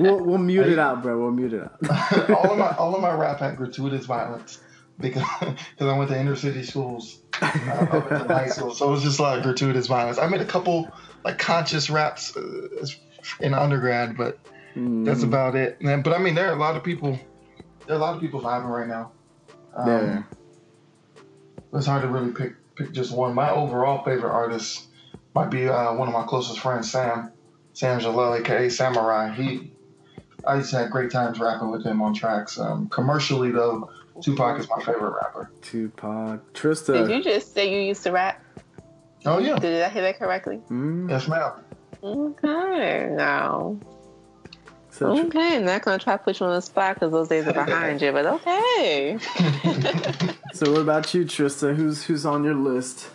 [0.00, 1.18] we'll, we'll mute it out, bro.
[1.18, 2.30] We'll mute it out.
[2.30, 4.60] all of my all of my rap had gratuitous violence
[4.98, 7.46] because because I went to inner city schools uh,
[7.90, 10.18] up until high school, so it was just like gratuitous violence.
[10.18, 10.90] I made a couple
[11.24, 12.86] like conscious raps uh,
[13.40, 14.38] in undergrad, but
[14.74, 15.78] that's about it.
[15.80, 17.18] And but I mean, there are a lot of people.
[17.86, 19.12] There are a lot of people vibing right now.
[19.74, 20.26] Um, There.
[21.74, 23.34] It's hard to really pick pick just one.
[23.34, 24.88] My overall favorite artist
[25.34, 27.32] might be uh, one of my closest friends, Sam.
[27.72, 29.32] Sam Jalil, aka Samurai.
[29.32, 29.72] He,
[30.46, 32.58] I used to have great times rapping with him on tracks.
[32.58, 33.88] Um, commercially though,
[34.22, 35.50] Tupac is my favorite rapper.
[35.62, 36.92] Tupac, Trista.
[36.92, 38.42] Did you just say you used to rap?
[39.24, 40.60] Oh yeah, Did I hear that correctly?
[40.68, 41.52] Mm, yes ma'am.
[42.02, 43.80] Okay, no.
[44.92, 47.46] So Okay, I'm not gonna try to put you on the spot because those days
[47.46, 49.18] are behind you, but okay.
[50.52, 51.74] so what about you, Trista?
[51.74, 53.08] Who's who's on your list?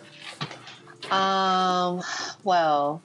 [1.10, 2.02] Um,
[2.44, 3.00] well,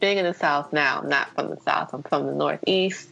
[0.00, 3.08] being in the South now, I'm not from the South, I'm from the Northeast.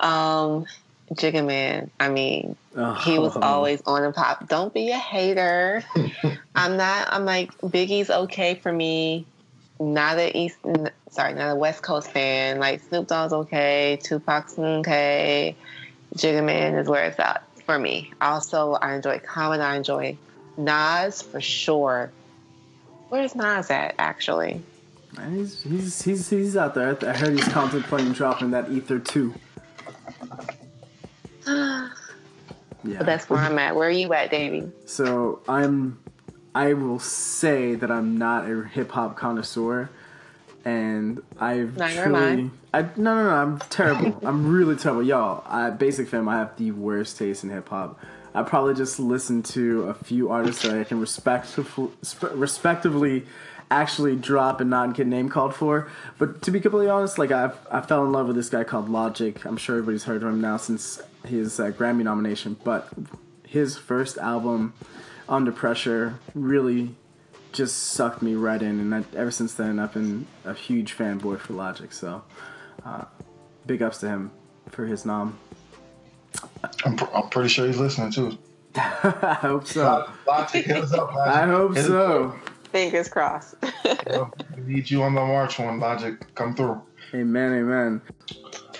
[0.00, 0.66] Um,
[1.14, 2.56] Jigga Man, I mean,
[3.04, 3.40] he was Oh.
[3.40, 4.48] always on the pop.
[4.48, 5.84] Don't be a hater.
[6.56, 9.26] I'm not, I'm like, Biggie's okay for me.
[9.78, 12.58] Not a East, n- sorry, not a West Coast fan.
[12.58, 13.98] Like, Snoop Dogg's okay.
[14.02, 15.56] Tupac's okay.
[16.16, 18.12] Jigga Man is where it's at for me.
[18.20, 19.60] Also, I enjoy Common.
[19.60, 20.16] I enjoy
[20.56, 22.10] Nas for sure.
[23.08, 24.62] Where's Nas at, actually?
[25.30, 26.96] He's, he's he's he's out there.
[27.02, 29.34] I heard he's contemplating dropping that Ether two.
[32.82, 32.98] Yeah.
[32.98, 33.76] But that's where I'm at.
[33.76, 34.70] Where are you at, Davey?
[34.86, 35.98] So I'm,
[36.54, 39.90] I will say that I'm not a hip hop connoisseur,
[40.64, 44.18] and I've Neither truly, I no no no, I'm terrible.
[44.26, 45.44] I'm really terrible, y'all.
[45.46, 46.28] I basic fam.
[46.28, 47.98] I have the worst taste in hip hop.
[48.34, 51.92] I probably just listen to a few artists that I can respectful,
[52.32, 53.26] respectively
[53.70, 55.88] actually drop and not get name called for.
[56.18, 58.88] But to be completely honest, like I I fell in love with this guy called
[58.88, 59.44] Logic.
[59.44, 62.56] I'm sure everybody's heard of him now since his uh, Grammy nomination.
[62.62, 62.88] But
[63.46, 64.74] his first album,
[65.28, 66.94] Under Pressure, really
[67.52, 71.38] just sucked me right in, and I, ever since then I've been a huge fanboy
[71.38, 71.92] for Logic.
[71.92, 72.22] So,
[72.84, 73.04] uh,
[73.66, 74.30] big ups to him
[74.68, 75.38] for his nom.
[76.84, 78.38] I'm, pr- I'm pretty sure he's listening too.
[78.76, 80.08] I hope so.
[80.26, 81.34] Logic, hit us up, Logic.
[81.34, 82.34] I hope Hit so.
[82.70, 83.56] Fingers crossed.
[84.10, 84.42] up.
[84.56, 86.14] We need you on the march one, Logic.
[86.36, 86.80] Come through.
[87.12, 88.00] Amen, amen.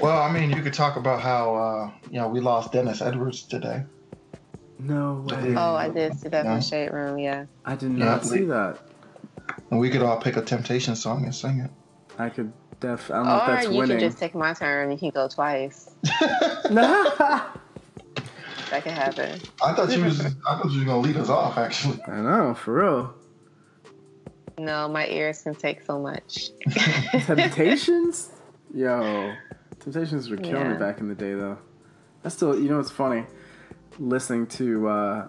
[0.01, 3.43] Well, I mean, you could talk about how uh, you know we lost Dennis Edwards
[3.43, 3.83] today.
[4.83, 5.55] No way.
[5.57, 6.55] oh, I did see that Yeah.
[6.55, 7.45] from Shade Room, yeah.
[7.65, 8.79] I did Yeah, not see we- that.
[9.71, 11.71] And we could all pick a Temptation song and sing it.
[12.19, 13.11] I could def.
[13.11, 13.99] I don't know if Or that's you winning.
[13.99, 15.91] can just take my turn and can go twice.
[16.05, 16.61] I
[18.71, 19.41] That could happen.
[19.63, 22.01] I thought you was I thought you was gonna lead us off actually.
[22.07, 23.15] I know, for real.
[24.59, 26.51] No, my ears can take so much.
[27.27, 28.31] Temptations?
[28.75, 29.33] Yo,
[29.81, 31.59] Temptations were killing me back in the day, though.
[32.25, 33.25] I still, you know, what's funny?
[33.99, 35.29] Listening to, uh,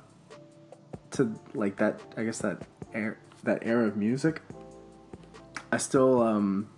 [1.12, 2.62] to like that, I guess that
[2.94, 4.42] era, that era of music.
[5.72, 6.70] I still, um,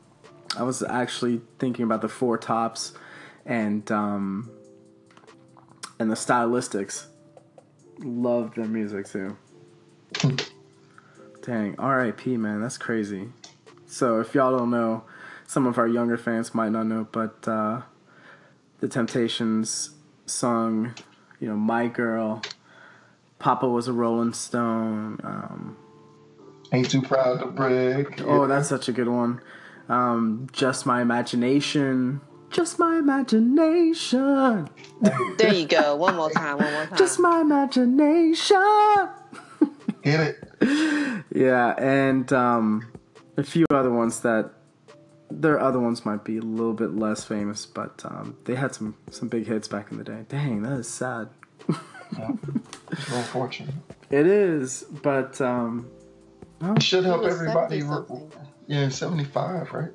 [0.58, 2.94] I was actually thinking about the Four Tops,
[3.46, 4.52] and um,
[6.00, 7.08] and the Stylistics.
[8.00, 9.38] Love their music too.
[11.42, 12.38] Dang, R.I.P.
[12.38, 13.30] Man, that's crazy.
[13.86, 15.04] So if y'all don't know,
[15.46, 17.82] some of our younger fans might not know, but uh,
[18.80, 19.92] the Temptations
[20.26, 20.94] sung,
[21.44, 22.42] you know, "My Girl."
[23.40, 25.20] Papa was a Rolling Stone.
[25.22, 25.76] Um,
[26.72, 28.22] Ain't too proud to Break.
[28.22, 29.42] oh, that's such a good one.
[29.90, 32.22] Um, Just my imagination.
[32.52, 34.70] Just my imagination.
[35.38, 35.98] There you go.
[35.98, 36.58] One more time.
[36.60, 36.98] One more time.
[36.98, 39.10] Just my imagination.
[40.04, 40.50] Get it?
[41.36, 42.92] Yeah, and um,
[43.38, 44.52] a few other ones that
[45.42, 48.96] their other ones might be a little bit less famous, but um, they had some
[49.12, 50.26] some big hits back in the day.
[50.30, 51.30] Dang, that is sad.
[52.92, 53.74] It's real fortunate.
[54.12, 55.90] It is, but um,
[56.62, 57.82] It should help everybody.
[57.82, 58.04] re-
[58.68, 59.90] yeah, 75, right?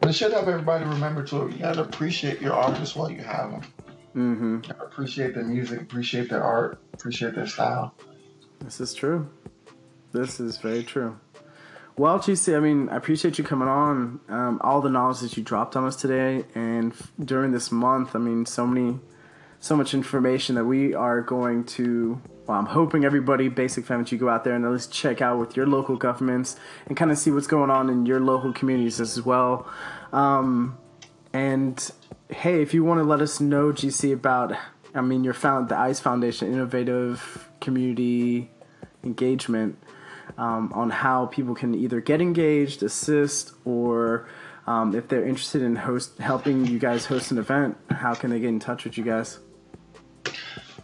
[0.00, 3.50] But it should help everybody remember to you gotta appreciate your artists while you have
[3.50, 3.62] them.
[4.14, 4.70] Mm-hmm.
[4.80, 7.94] Appreciate their music, appreciate their art, appreciate their style.
[8.60, 9.28] this is true.
[10.12, 11.18] This is very true.
[11.96, 14.18] Well, GC, I mean, I appreciate you coming on.
[14.28, 18.16] Um, all the knowledge that you dropped on us today, and f- during this month,
[18.16, 18.98] I mean, so many,
[19.60, 22.20] so much information that we are going to.
[22.48, 25.22] Well, I'm hoping everybody, Basic Fam, that you go out there and at least check
[25.22, 28.52] out with your local governments and kind of see what's going on in your local
[28.52, 29.64] communities as well.
[30.12, 30.76] Um,
[31.32, 31.92] and
[32.28, 34.52] hey, if you want to let us know, GC, about,
[34.96, 38.50] I mean, your found the ICE Foundation, innovative community
[39.04, 39.78] engagement,
[40.38, 44.28] um, on how people can either get engaged, assist, or
[44.66, 48.40] um, if they're interested in host helping you guys host an event, how can they
[48.40, 49.38] get in touch with you guys?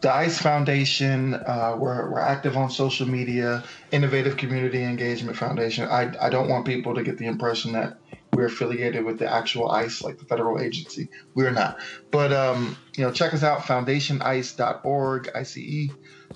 [0.01, 5.87] The ICE Foundation, uh, we're, we're active on social media, Innovative Community Engagement Foundation.
[5.89, 7.99] I, I don't want people to get the impression that
[8.33, 11.09] we're affiliated with the actual ICE, like the federal agency.
[11.35, 11.79] We're not.
[12.11, 15.91] But, um, you know, check us out, foundationice.org, I-C-E,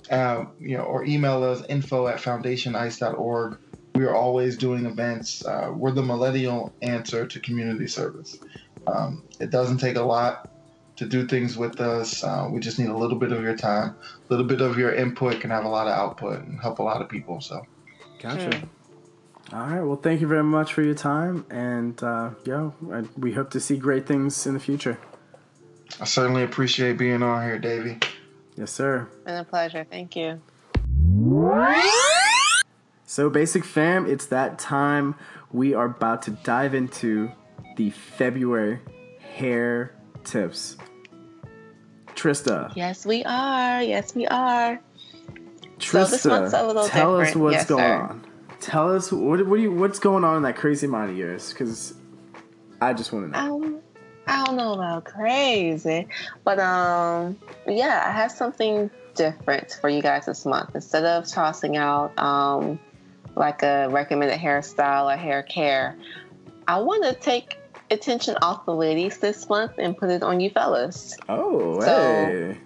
[0.09, 3.57] uh, you know, or email us info at foundationice.org.
[3.95, 5.45] We are always doing events.
[5.45, 8.37] Uh, we're the millennial answer to community service.
[8.87, 10.49] Um, it doesn't take a lot
[10.97, 12.23] to do things with us.
[12.23, 13.95] Uh, we just need a little bit of your time,
[14.29, 16.83] a little bit of your input can have a lot of output and help a
[16.83, 17.41] lot of people.
[17.41, 17.65] So
[18.21, 18.63] Gotcha.
[19.53, 19.81] All right.
[19.81, 22.73] Well, thank you very much for your time, and uh, yo,
[23.15, 24.97] we hope to see great things in the future.
[25.99, 27.99] I certainly appreciate being on here, Davey.
[28.55, 29.07] Yes, sir.
[29.25, 29.85] Been a pleasure.
[29.89, 30.41] Thank you.
[33.05, 35.15] So, basic fam, it's that time.
[35.51, 37.31] We are about to dive into
[37.77, 38.79] the February
[39.19, 40.77] hair tips.
[42.15, 43.81] Trista, Yes, we are.
[43.81, 44.79] Yes, we are.
[45.77, 48.01] Trista, So this month's a little tell us what's Yes, going sir.
[48.01, 48.25] on.
[48.61, 51.51] Tell us what what you, what's going on in that crazy mind of yours?
[51.51, 51.93] Because
[52.81, 53.59] I just want to know.
[53.59, 53.83] Don't,
[54.27, 56.07] I don't know about crazy,
[56.43, 60.71] but um, yeah, I have something different for you guys this month.
[60.75, 62.79] Instead of tossing out um,
[63.35, 65.95] like a recommended hairstyle or hair care,
[66.67, 67.57] I want to take
[67.91, 71.15] attention off the ladies this month and put it on you fellas.
[71.29, 71.85] Oh, So-
[72.25, 72.57] hey.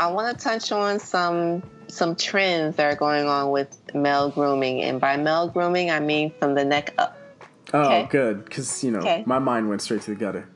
[0.00, 4.82] I want to touch on some some trends that are going on with male grooming,
[4.82, 7.16] and by male grooming, I mean from the neck up.
[7.74, 8.06] Oh, okay.
[8.08, 8.44] good.
[8.44, 9.24] Because you know, Okay.
[9.26, 10.48] my mind went straight to the gutter.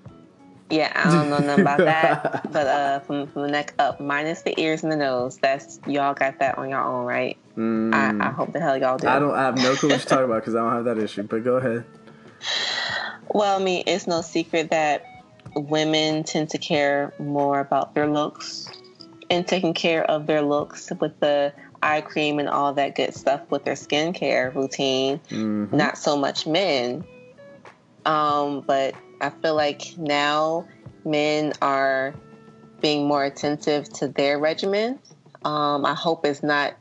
[0.72, 4.40] Yeah, I don't know nothing about that, but uh, from from the neck up, minus
[4.40, 5.36] the ears and the nose.
[5.36, 7.36] That's y'all got that on your own, right?
[7.58, 9.06] Mm, I, I hope the hell y'all do.
[9.06, 9.34] I don't.
[9.34, 11.24] I have no clue what you're talking about because I don't have that issue.
[11.24, 11.84] But go ahead.
[13.28, 15.04] Well, I mean, it's no secret that
[15.54, 18.66] women tend to care more about their looks
[19.28, 21.52] and taking care of their looks with the
[21.82, 25.20] eye cream and all that good stuff with their skincare routine.
[25.28, 25.70] Mhm.
[25.72, 27.04] Not so much men.
[28.06, 30.66] Um, but I feel like now
[31.04, 32.14] men are
[32.80, 34.98] being more attentive to their regimen.
[35.44, 36.74] Um, I hope it's not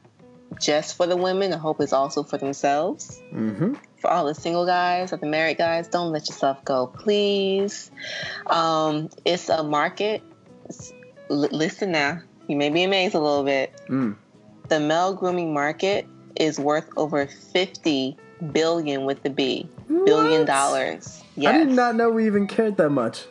[0.60, 1.54] just for the women.
[1.54, 3.78] I hope it's also for themselves Mhm.
[4.02, 7.92] for all the single guys or the married guys, don't let yourself go, please.
[8.48, 10.24] Um, it's a market.
[10.66, 10.92] It's-
[11.30, 13.72] l- listen now, you may be amazed a little bit.
[13.88, 14.16] Mm.
[14.70, 18.18] The male grooming market is worth over fifty
[18.52, 21.21] billion with the B billion dollars.
[21.38, 23.26] I did not know we even cared that much.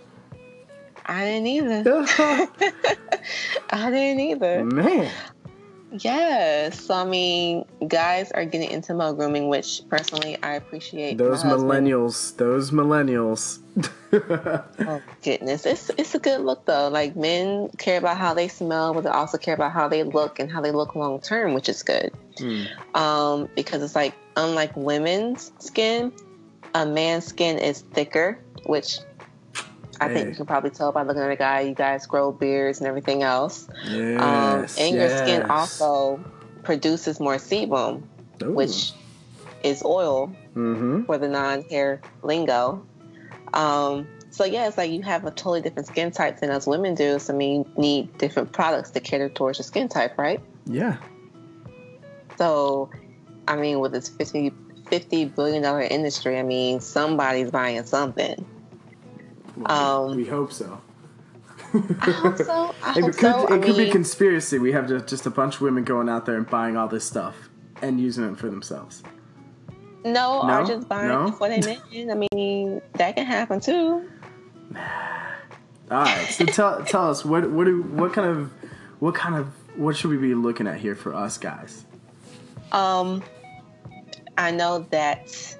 [1.07, 2.07] I didn't either.
[3.71, 4.65] I didn't either.
[4.65, 5.11] Man.
[5.93, 11.19] Yes, so I mean, guys are getting into male grooming, which personally I appreciate.
[11.19, 12.37] Those millennials.
[12.37, 13.59] Those millennials.
[14.13, 16.89] Oh goodness, it's it's a good look though.
[16.89, 20.41] Like men care about how they smell, but they also care about how they look
[20.41, 22.13] and how they look long term, which is good.
[22.39, 22.97] Mm.
[22.97, 26.13] Um, because it's like unlike women's skin,
[26.75, 28.99] a man's skin is thicker, which
[30.01, 31.61] I think you can probably tell by looking at a guy.
[31.61, 34.21] You guys grow beards and everything else, Yes.
[34.21, 36.21] um, and your skin also
[36.63, 38.03] produces more sebum,
[38.43, 38.53] Ooh.
[38.53, 38.93] which
[39.63, 41.05] is oil Mhm.
[41.07, 42.83] for the non-hair lingo.
[43.53, 46.95] Um, so yeah, it's like you have a totally different skin type than us women
[46.95, 47.19] do.
[47.19, 50.41] So I mean, you need different products to cater towards your skin type, right?
[50.67, 50.97] Yeah.
[52.39, 52.89] So,
[53.49, 54.53] I mean, with this 50,
[54.91, 58.45] 50 billion dollar industry, I mean, somebody's buying something.
[59.57, 60.81] Well, Um, we hope so.
[61.73, 62.75] I hope so.
[62.83, 63.47] I It hope could, so.
[63.47, 64.59] it I could be conspiracy.
[64.59, 67.05] We have just, just a bunch of women going out there and buying all this
[67.05, 67.49] stuff
[67.83, 69.03] and using it for themselves.
[70.05, 70.61] no, No?
[70.63, 71.27] or just buying No?
[71.29, 72.11] it for their men.
[72.11, 74.09] I mean, that can happen too.
[74.77, 76.27] All right.
[76.31, 78.51] So tell tell us what what do what kind of
[79.01, 81.85] what kind of what should we be looking at here for us guys?
[82.73, 83.23] Um,
[84.37, 85.57] I know that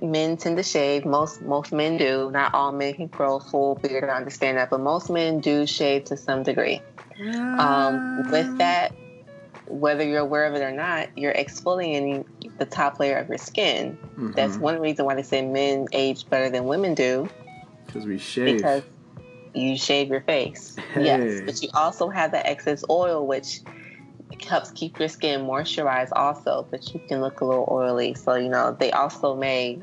[0.00, 1.04] men tend to shave.
[1.04, 2.30] Most most men do.
[2.30, 4.04] Not all men can grow a full beard.
[4.08, 6.80] I understand that, but most men do shave to some degree.
[7.58, 8.92] Um, with that,
[9.66, 12.24] whether you're aware of it or not, you're exfoliating
[12.58, 13.98] the top layer of your skin.
[14.34, 14.62] That's Mm-hmm.
[14.62, 17.28] one reason why they say men age better than women do
[17.86, 18.56] because we shave.
[18.56, 18.82] because
[19.54, 20.76] you shave your face.
[20.94, 21.04] Hey.
[21.04, 23.60] Yes, but you also have that excess oil, which
[24.44, 26.66] helps keep your skin moisturized, also.
[26.70, 29.78] But you can look a little oily, so you know they also may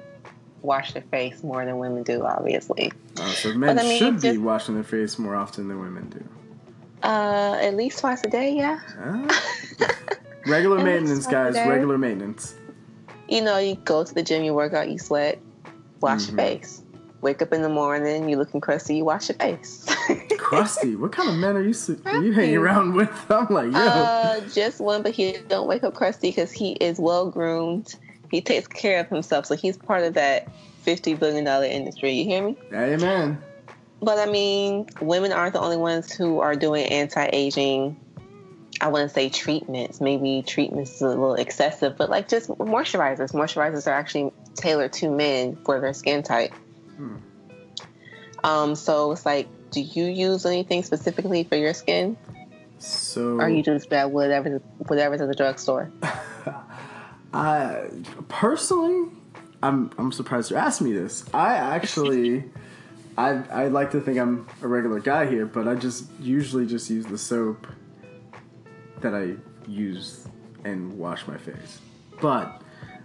[0.61, 2.91] wash their face more than women do, obviously.
[3.19, 6.23] Oh, so men I mean, should be washing their face more often than women do.
[7.03, 8.79] Uh, at least twice a day, yeah.
[8.99, 9.43] Ah.
[10.47, 11.53] Regular maintenance, guys.
[11.53, 11.69] once a day.
[11.69, 12.55] Regular maintenance.
[13.29, 15.39] You know, you go to the gym, you work out, you sweat,
[16.01, 16.27] wash Mhm.
[16.29, 16.81] your face.
[17.21, 19.85] Wake up in the morning, you looking crusty, you wash your face.
[20.47, 20.95] Crusty.
[20.95, 21.75] what kind of men are you
[22.05, 23.09] are you hanging around with?
[23.29, 23.77] I'm like, yo.
[23.77, 27.95] Uh, just one, but he don't wake up crusty because he is well groomed.
[28.31, 30.49] He takes care of himself, so he's part of that
[30.83, 32.13] fifty billion dollar industry.
[32.13, 32.57] You hear me?
[32.71, 33.41] Amen.
[34.01, 37.99] But I mean, women aren't the only ones who are doing anti aging.
[38.79, 39.99] I wouldn't say treatments.
[39.99, 43.33] Maybe treatments is a little excessive, but like just moisturizers.
[43.33, 46.53] Moisturizers are actually tailored to men for their skin type.
[46.95, 47.17] Hmm.
[48.45, 52.17] Um, so it's like, do you use anything specifically for your skin,
[52.79, 55.91] So or you just grab whatever whatever's at the drugstore?
[57.33, 57.85] I
[58.29, 59.09] personally,
[59.61, 61.25] I'm I'm surprised you asked me this.
[61.33, 62.45] I actually,
[63.17, 66.89] I I like to think I'm a regular guy here, but I just usually just
[66.89, 67.67] use the soap
[69.01, 69.35] that I
[69.67, 70.27] use
[70.63, 71.79] and wash my face.
[72.21, 72.61] But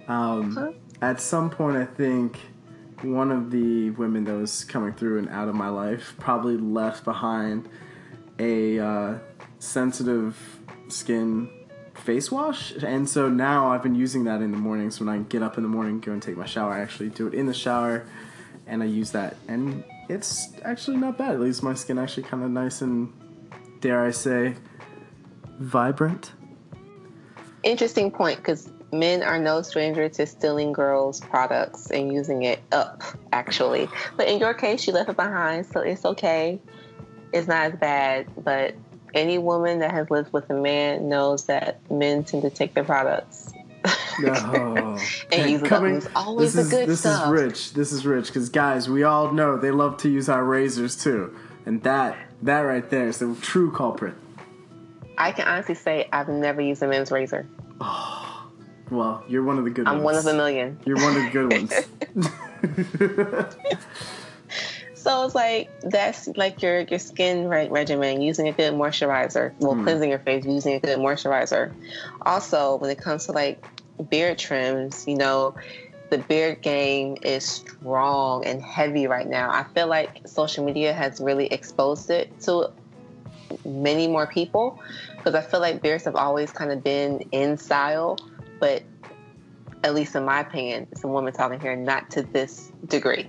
[0.08, 0.72] um, Huh?
[1.02, 2.38] at some point, I think
[3.02, 7.04] one of the women that was coming through and out of my life probably left
[7.04, 7.68] behind
[8.38, 9.18] a uh,
[9.58, 11.50] sensitive skin
[11.94, 12.72] face wash.
[12.82, 14.98] And so now i've been using that in the mornings.
[15.00, 17.26] When i get up in the morning go and take my shower i actually do
[17.26, 18.06] it in the shower
[18.66, 19.36] and i use that.
[19.48, 21.34] And it's actually not bad.
[21.34, 23.12] It leaves my skin actually kind of nice and
[23.80, 24.54] dare i say
[25.58, 26.32] vibrant.
[27.62, 33.02] Interesting point, because men are no stranger to stealing girls' products and using it up,
[33.32, 33.88] actually.
[34.16, 36.60] But in your case, you left it behind, so it's okay.
[37.32, 38.26] It's not as bad.
[38.44, 38.74] But
[39.14, 42.84] any woman that has lived with a man knows that men tend to take their
[42.84, 43.52] products.
[44.20, 44.98] Oh.
[45.32, 45.82] And use it up.
[46.14, 47.24] Always this the is good this stuff.
[47.24, 50.44] is rich this is rich because guys we all know they love to use our
[50.44, 51.34] razors too
[51.64, 54.14] and that that right there is the true culprit
[55.16, 57.48] I can honestly say I've never used a men's razor.
[57.80, 58.21] Oh.
[58.92, 59.96] Well you're one of the good ones.
[59.98, 60.78] I'm one of a million.
[60.84, 61.72] you're one of the good ones
[64.94, 69.52] So it's like that's like your your skin re- regimen, using a good moisturizer.
[69.58, 69.82] Well, Hmm.
[69.82, 71.72] cleansing your face, using a good moisturizer.
[72.24, 73.64] Also, when it comes to like
[74.10, 75.56] beard trims, you know,
[76.10, 79.50] the beard game is strong and heavy right now.
[79.50, 82.68] I feel like social media has really exposed it to
[83.64, 84.78] many more people
[85.16, 88.18] because I feel like beards have always kind of been in style,
[88.62, 88.84] but
[89.82, 93.28] at least in my opinion, it's a woman talking here, not to this degree.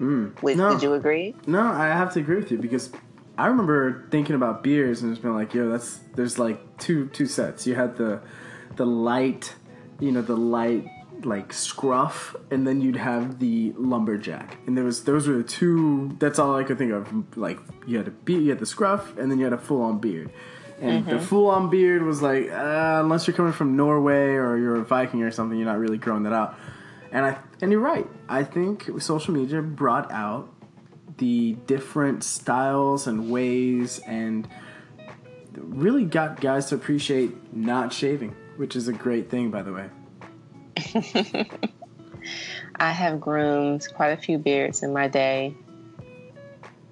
[0.00, 0.56] Mm.
[0.56, 1.36] No, Would you agree?
[1.46, 2.90] no, I have to agree with you because
[3.38, 7.26] I remember thinking about beers and just being like, "Yo, that's there's like two two
[7.26, 7.64] sets.
[7.64, 8.20] You had the
[8.74, 9.54] the light,
[10.00, 10.84] you know, the light
[11.22, 14.58] like scruff, and then you'd have the lumberjack.
[14.66, 16.16] And there was those were the two.
[16.18, 17.36] That's all I could think of.
[17.36, 19.82] Like you had a be you had the scruff, and then you had a full
[19.82, 20.32] on beard.
[20.82, 24.76] And the full on beard was like, uh, unless you're coming from Norway or you're
[24.76, 26.58] a Viking or something, you're not really growing that out.
[27.12, 28.08] And I and you're right.
[28.28, 30.52] I think social media brought out
[31.18, 34.48] the different styles and ways and
[35.54, 39.88] really got guys to appreciate not shaving, which is a great thing by the way.
[42.76, 45.54] I have groomed quite a few beards in my day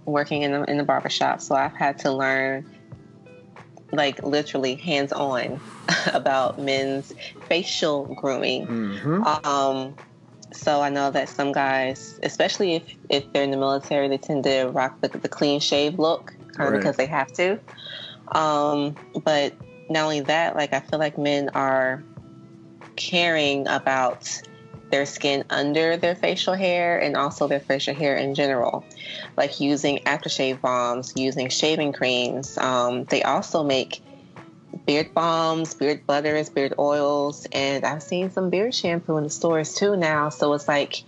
[0.05, 2.65] working in the in the barbershop, so I've had to learn
[3.93, 5.61] like literally hands on
[6.13, 7.13] about men's
[7.49, 8.67] facial grooming.
[8.67, 9.47] Mm-hmm.
[9.47, 9.95] Um
[10.53, 14.43] So I know that some guys, especially if, if they're in the military, they tend
[14.45, 16.81] to rock the, the clean shave look kind of Right.
[16.81, 17.59] because they have to.
[18.33, 19.55] Um, but
[19.89, 22.03] not only that, like I feel like men are
[22.97, 24.29] caring about
[24.91, 28.85] their skin under their facial hair and also their facial hair in general,
[29.37, 32.59] like using aftershave balms, using shaving creams.
[32.59, 34.03] Um, they also make
[34.87, 39.75] beard balms, beard butters, beard oils, and I've seen some beard shampoo in the stores
[39.75, 40.29] too now.
[40.29, 41.03] So it's like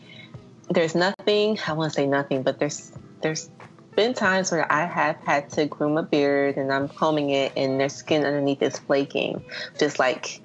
[0.70, 1.59] there's nothing.
[1.66, 3.51] I want to say nothing, but there's there's
[3.95, 7.78] been times where I have had to groom a beard and I'm combing it, and
[7.78, 9.45] their skin underneath is flaking,
[9.78, 10.41] just like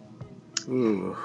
[0.68, 1.16] Ooh.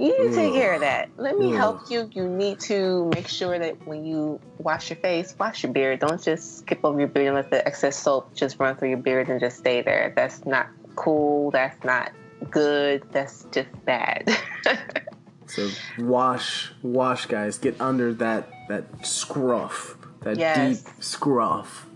[0.00, 0.84] You need to take care of mm.
[0.84, 1.10] that.
[1.16, 1.90] Let me help mm.
[1.90, 2.10] you.
[2.12, 6.00] You need to make sure that when you wash your face, wash your beard.
[6.00, 8.98] Don't just skip over your beard and let the excess soap just run through your
[8.98, 10.12] beard and just stay there.
[10.16, 11.50] That's not cool.
[11.50, 12.12] That's not
[12.50, 13.04] good.
[13.12, 14.30] That's just bad.
[15.50, 17.58] So wash, wash, guys.
[17.58, 20.82] Get under that that scruff, that Yes.
[20.82, 21.86] deep scruff.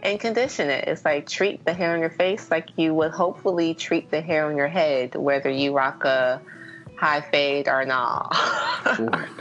[0.00, 0.84] And condition it.
[0.88, 4.46] It's like treat the hair on your face like you would hopefully treat the hair
[4.46, 6.40] on your head, whether you rock a
[6.96, 8.34] high fade or not.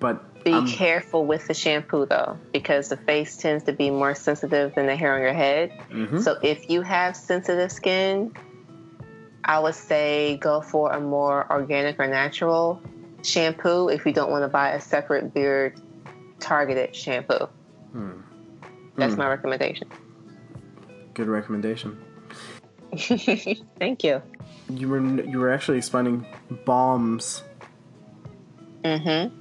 [0.00, 4.14] But Be I'm- careful with the shampoo though, because the face tends to be more
[4.14, 5.72] sensitive than the hair on your head.
[5.90, 6.22] Mhm.
[6.22, 8.32] So if you have sensitive skin,
[9.44, 12.80] I would say go for a more organic or natural
[13.24, 15.80] shampoo if you don't want to buy a separate beard
[16.38, 17.48] targeted shampoo.
[17.90, 18.20] Hmm.
[18.98, 19.20] That's Hmm.
[19.20, 19.88] my recommendation.
[21.14, 21.98] good recommendation.
[23.78, 24.22] Thank you.
[24.70, 26.26] You were you were actually explaining
[26.64, 27.42] balms.
[28.84, 29.34] Mm-hmm.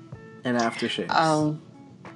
[0.44, 1.12] and aftershaves.
[1.12, 1.62] Um,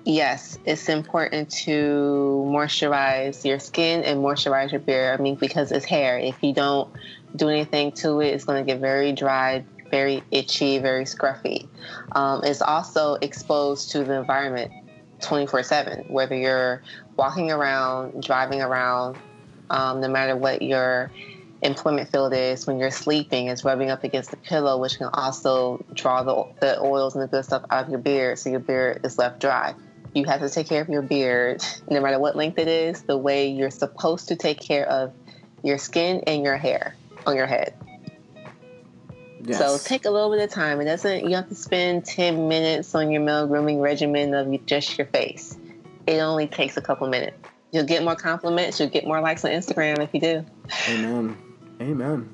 [0.05, 5.19] yes, it's important to moisturize your skin and moisturize your beard.
[5.19, 6.17] I mean, because it's hair.
[6.17, 6.89] If you don't
[7.35, 11.67] do anything to it, it's going to get very dry, very itchy, very scruffy.
[12.13, 14.71] Um, it's also exposed to the environment
[15.21, 16.81] 24 7, whether you're
[17.21, 19.15] walking around, driving around,
[19.69, 21.11] um, no matter what your
[21.61, 25.85] employment field is when you're sleeping it's rubbing up against the pillow which can also
[25.93, 28.99] draw the, the oils and the good stuff out of your beard so your beard
[29.03, 29.75] is left dry.
[30.15, 33.15] You have to take care of your beard no matter what length it is the
[33.15, 35.13] way you're supposed to take care of
[35.63, 36.95] your skin and your hair
[37.27, 37.75] on your head.
[39.43, 39.59] Yes.
[39.59, 40.81] so take a little bit of time.
[40.81, 44.97] It doesn't you have to spend 10 minutes on your male grooming regimen of just
[44.97, 45.55] your face
[46.17, 47.37] it only takes a couple minutes
[47.71, 50.45] you'll get more compliments you'll get more likes on instagram if you do
[50.89, 51.37] Amen.
[51.81, 52.29] Amen.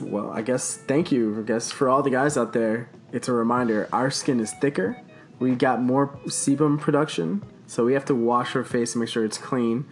[0.00, 1.38] Well, I guess thank you.
[1.38, 5.00] I guess for all the guys out there, it's a reminder our skin is thicker.
[5.38, 9.24] We got more sebum production, so we have to wash our face and make sure
[9.24, 9.84] it's clean.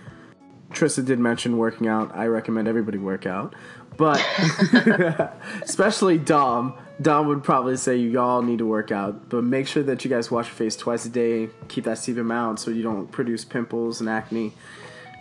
[0.71, 2.15] Trista did mention working out.
[2.15, 3.55] I recommend everybody work out.
[3.97, 4.25] But
[5.63, 6.75] especially Dom.
[7.01, 10.11] Dom would probably say you all need to work out, but make sure that you
[10.11, 11.49] guys wash your face twice a day.
[11.69, 14.53] Keep that sebum out so you don't produce pimples and acne.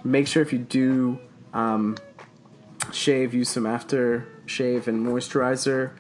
[0.04, 1.20] Make sure if you do
[1.54, 1.98] um,
[2.92, 5.92] shave, use some after shave and moisturizer.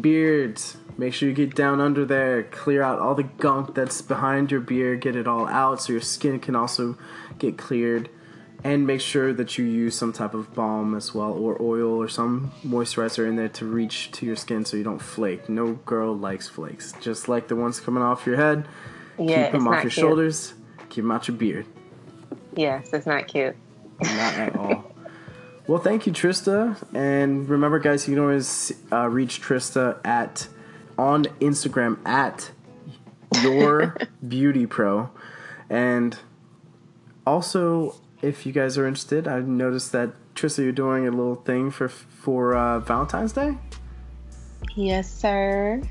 [0.00, 4.50] Beards, make sure you get down under there, clear out all the gunk that's behind
[4.50, 6.96] your beard, get it all out so your skin can also
[7.38, 8.08] get cleared.
[8.64, 12.08] And make sure that you use some type of balm as well, or oil, or
[12.08, 15.48] some moisturizer in there to reach to your skin so you don't flake.
[15.48, 16.92] No girl likes flakes.
[17.00, 18.68] Just like the ones coming off your head,
[19.18, 19.92] yeah keep them off your cute.
[19.92, 20.54] shoulders,
[20.90, 21.66] keep them out your beard.
[22.56, 23.56] yes it's not cute
[24.00, 24.92] Not at all.
[25.66, 26.76] Well, thank you, Trista.
[26.94, 30.48] And remember, guys, you can always uh, reach Trista at
[30.98, 32.50] on Instagram at
[33.42, 33.96] your
[34.28, 35.10] beauty pro.
[35.70, 36.18] And
[37.26, 41.70] also, if you guys are interested, I noticed that Trista, you're doing a little thing
[41.70, 43.58] for for uh, Valentine's Day.
[44.74, 45.82] Yes, sir.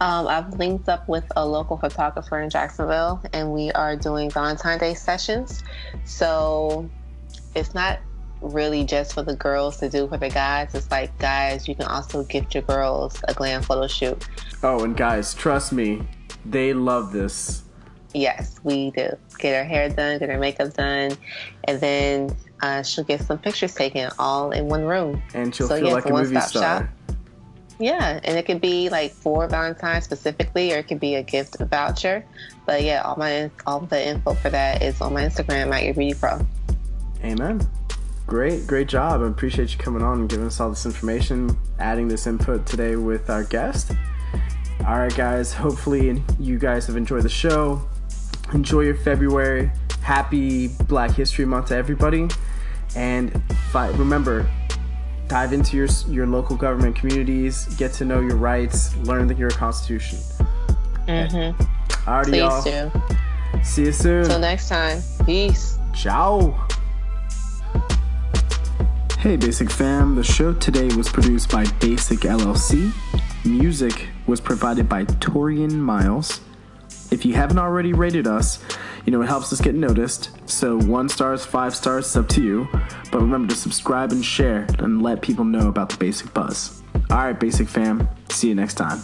[0.00, 4.80] Um, I've linked up with a local photographer in Jacksonville, and we are doing Valentine's
[4.80, 5.62] Day sessions.
[6.04, 6.88] So
[7.54, 8.00] it's not
[8.40, 10.74] really just for the girls to do for the guys.
[10.74, 14.26] It's like, guys, you can also gift your girls a glam photo shoot.
[14.62, 16.00] Oh, and guys, trust me,
[16.46, 17.64] they love this.
[18.12, 19.08] Yes, we do.
[19.38, 21.12] Get her hair done, get her makeup done,
[21.64, 25.22] and then uh, she'll get some pictures taken all in one room.
[25.34, 26.62] And she'll So, feel yeah, like a a movie star.
[26.82, 26.88] shop.
[27.78, 31.56] Yeah, and it could be like for Valentine's specifically, or it could be a gift
[31.58, 32.24] voucher.
[32.66, 35.94] But yeah, all my all the info for that is on my Instagram at your
[35.94, 36.46] beauty pro.
[37.24, 37.66] Amen.
[38.26, 39.22] Great, great job.
[39.22, 42.96] I appreciate you coming on and giving us all this information, adding this input today
[42.96, 43.92] with our guest.
[44.86, 45.52] All right, guys.
[45.52, 47.82] Hopefully, you guys have enjoyed the show.
[48.52, 49.70] Enjoy your February.
[50.02, 52.28] Happy Black History Month to everybody.
[52.96, 54.50] And fi- remember,
[55.28, 59.50] dive into your your local government communities, get to know your rights, learn the, your
[59.50, 60.18] constitution.
[61.06, 61.62] Mm-hmm.
[62.08, 62.90] Alrighty, Please y'all.
[62.90, 63.62] do.
[63.62, 64.24] See you soon.
[64.24, 65.00] Till next time.
[65.24, 65.78] Peace.
[65.94, 66.66] Ciao.
[69.18, 70.14] Hey, Basic Fam.
[70.16, 72.90] The show today was produced by Basic LLC.
[73.44, 76.40] Music was provided by Torian Miles.
[77.10, 78.62] If you haven't already rated us,
[79.04, 80.30] you know, it helps us get noticed.
[80.48, 82.68] So, one stars, five stars, it's up to you.
[83.10, 86.82] But remember to subscribe and share and let people know about the Basic Buzz.
[87.10, 88.08] All right, Basic Fam.
[88.28, 89.00] See you next time.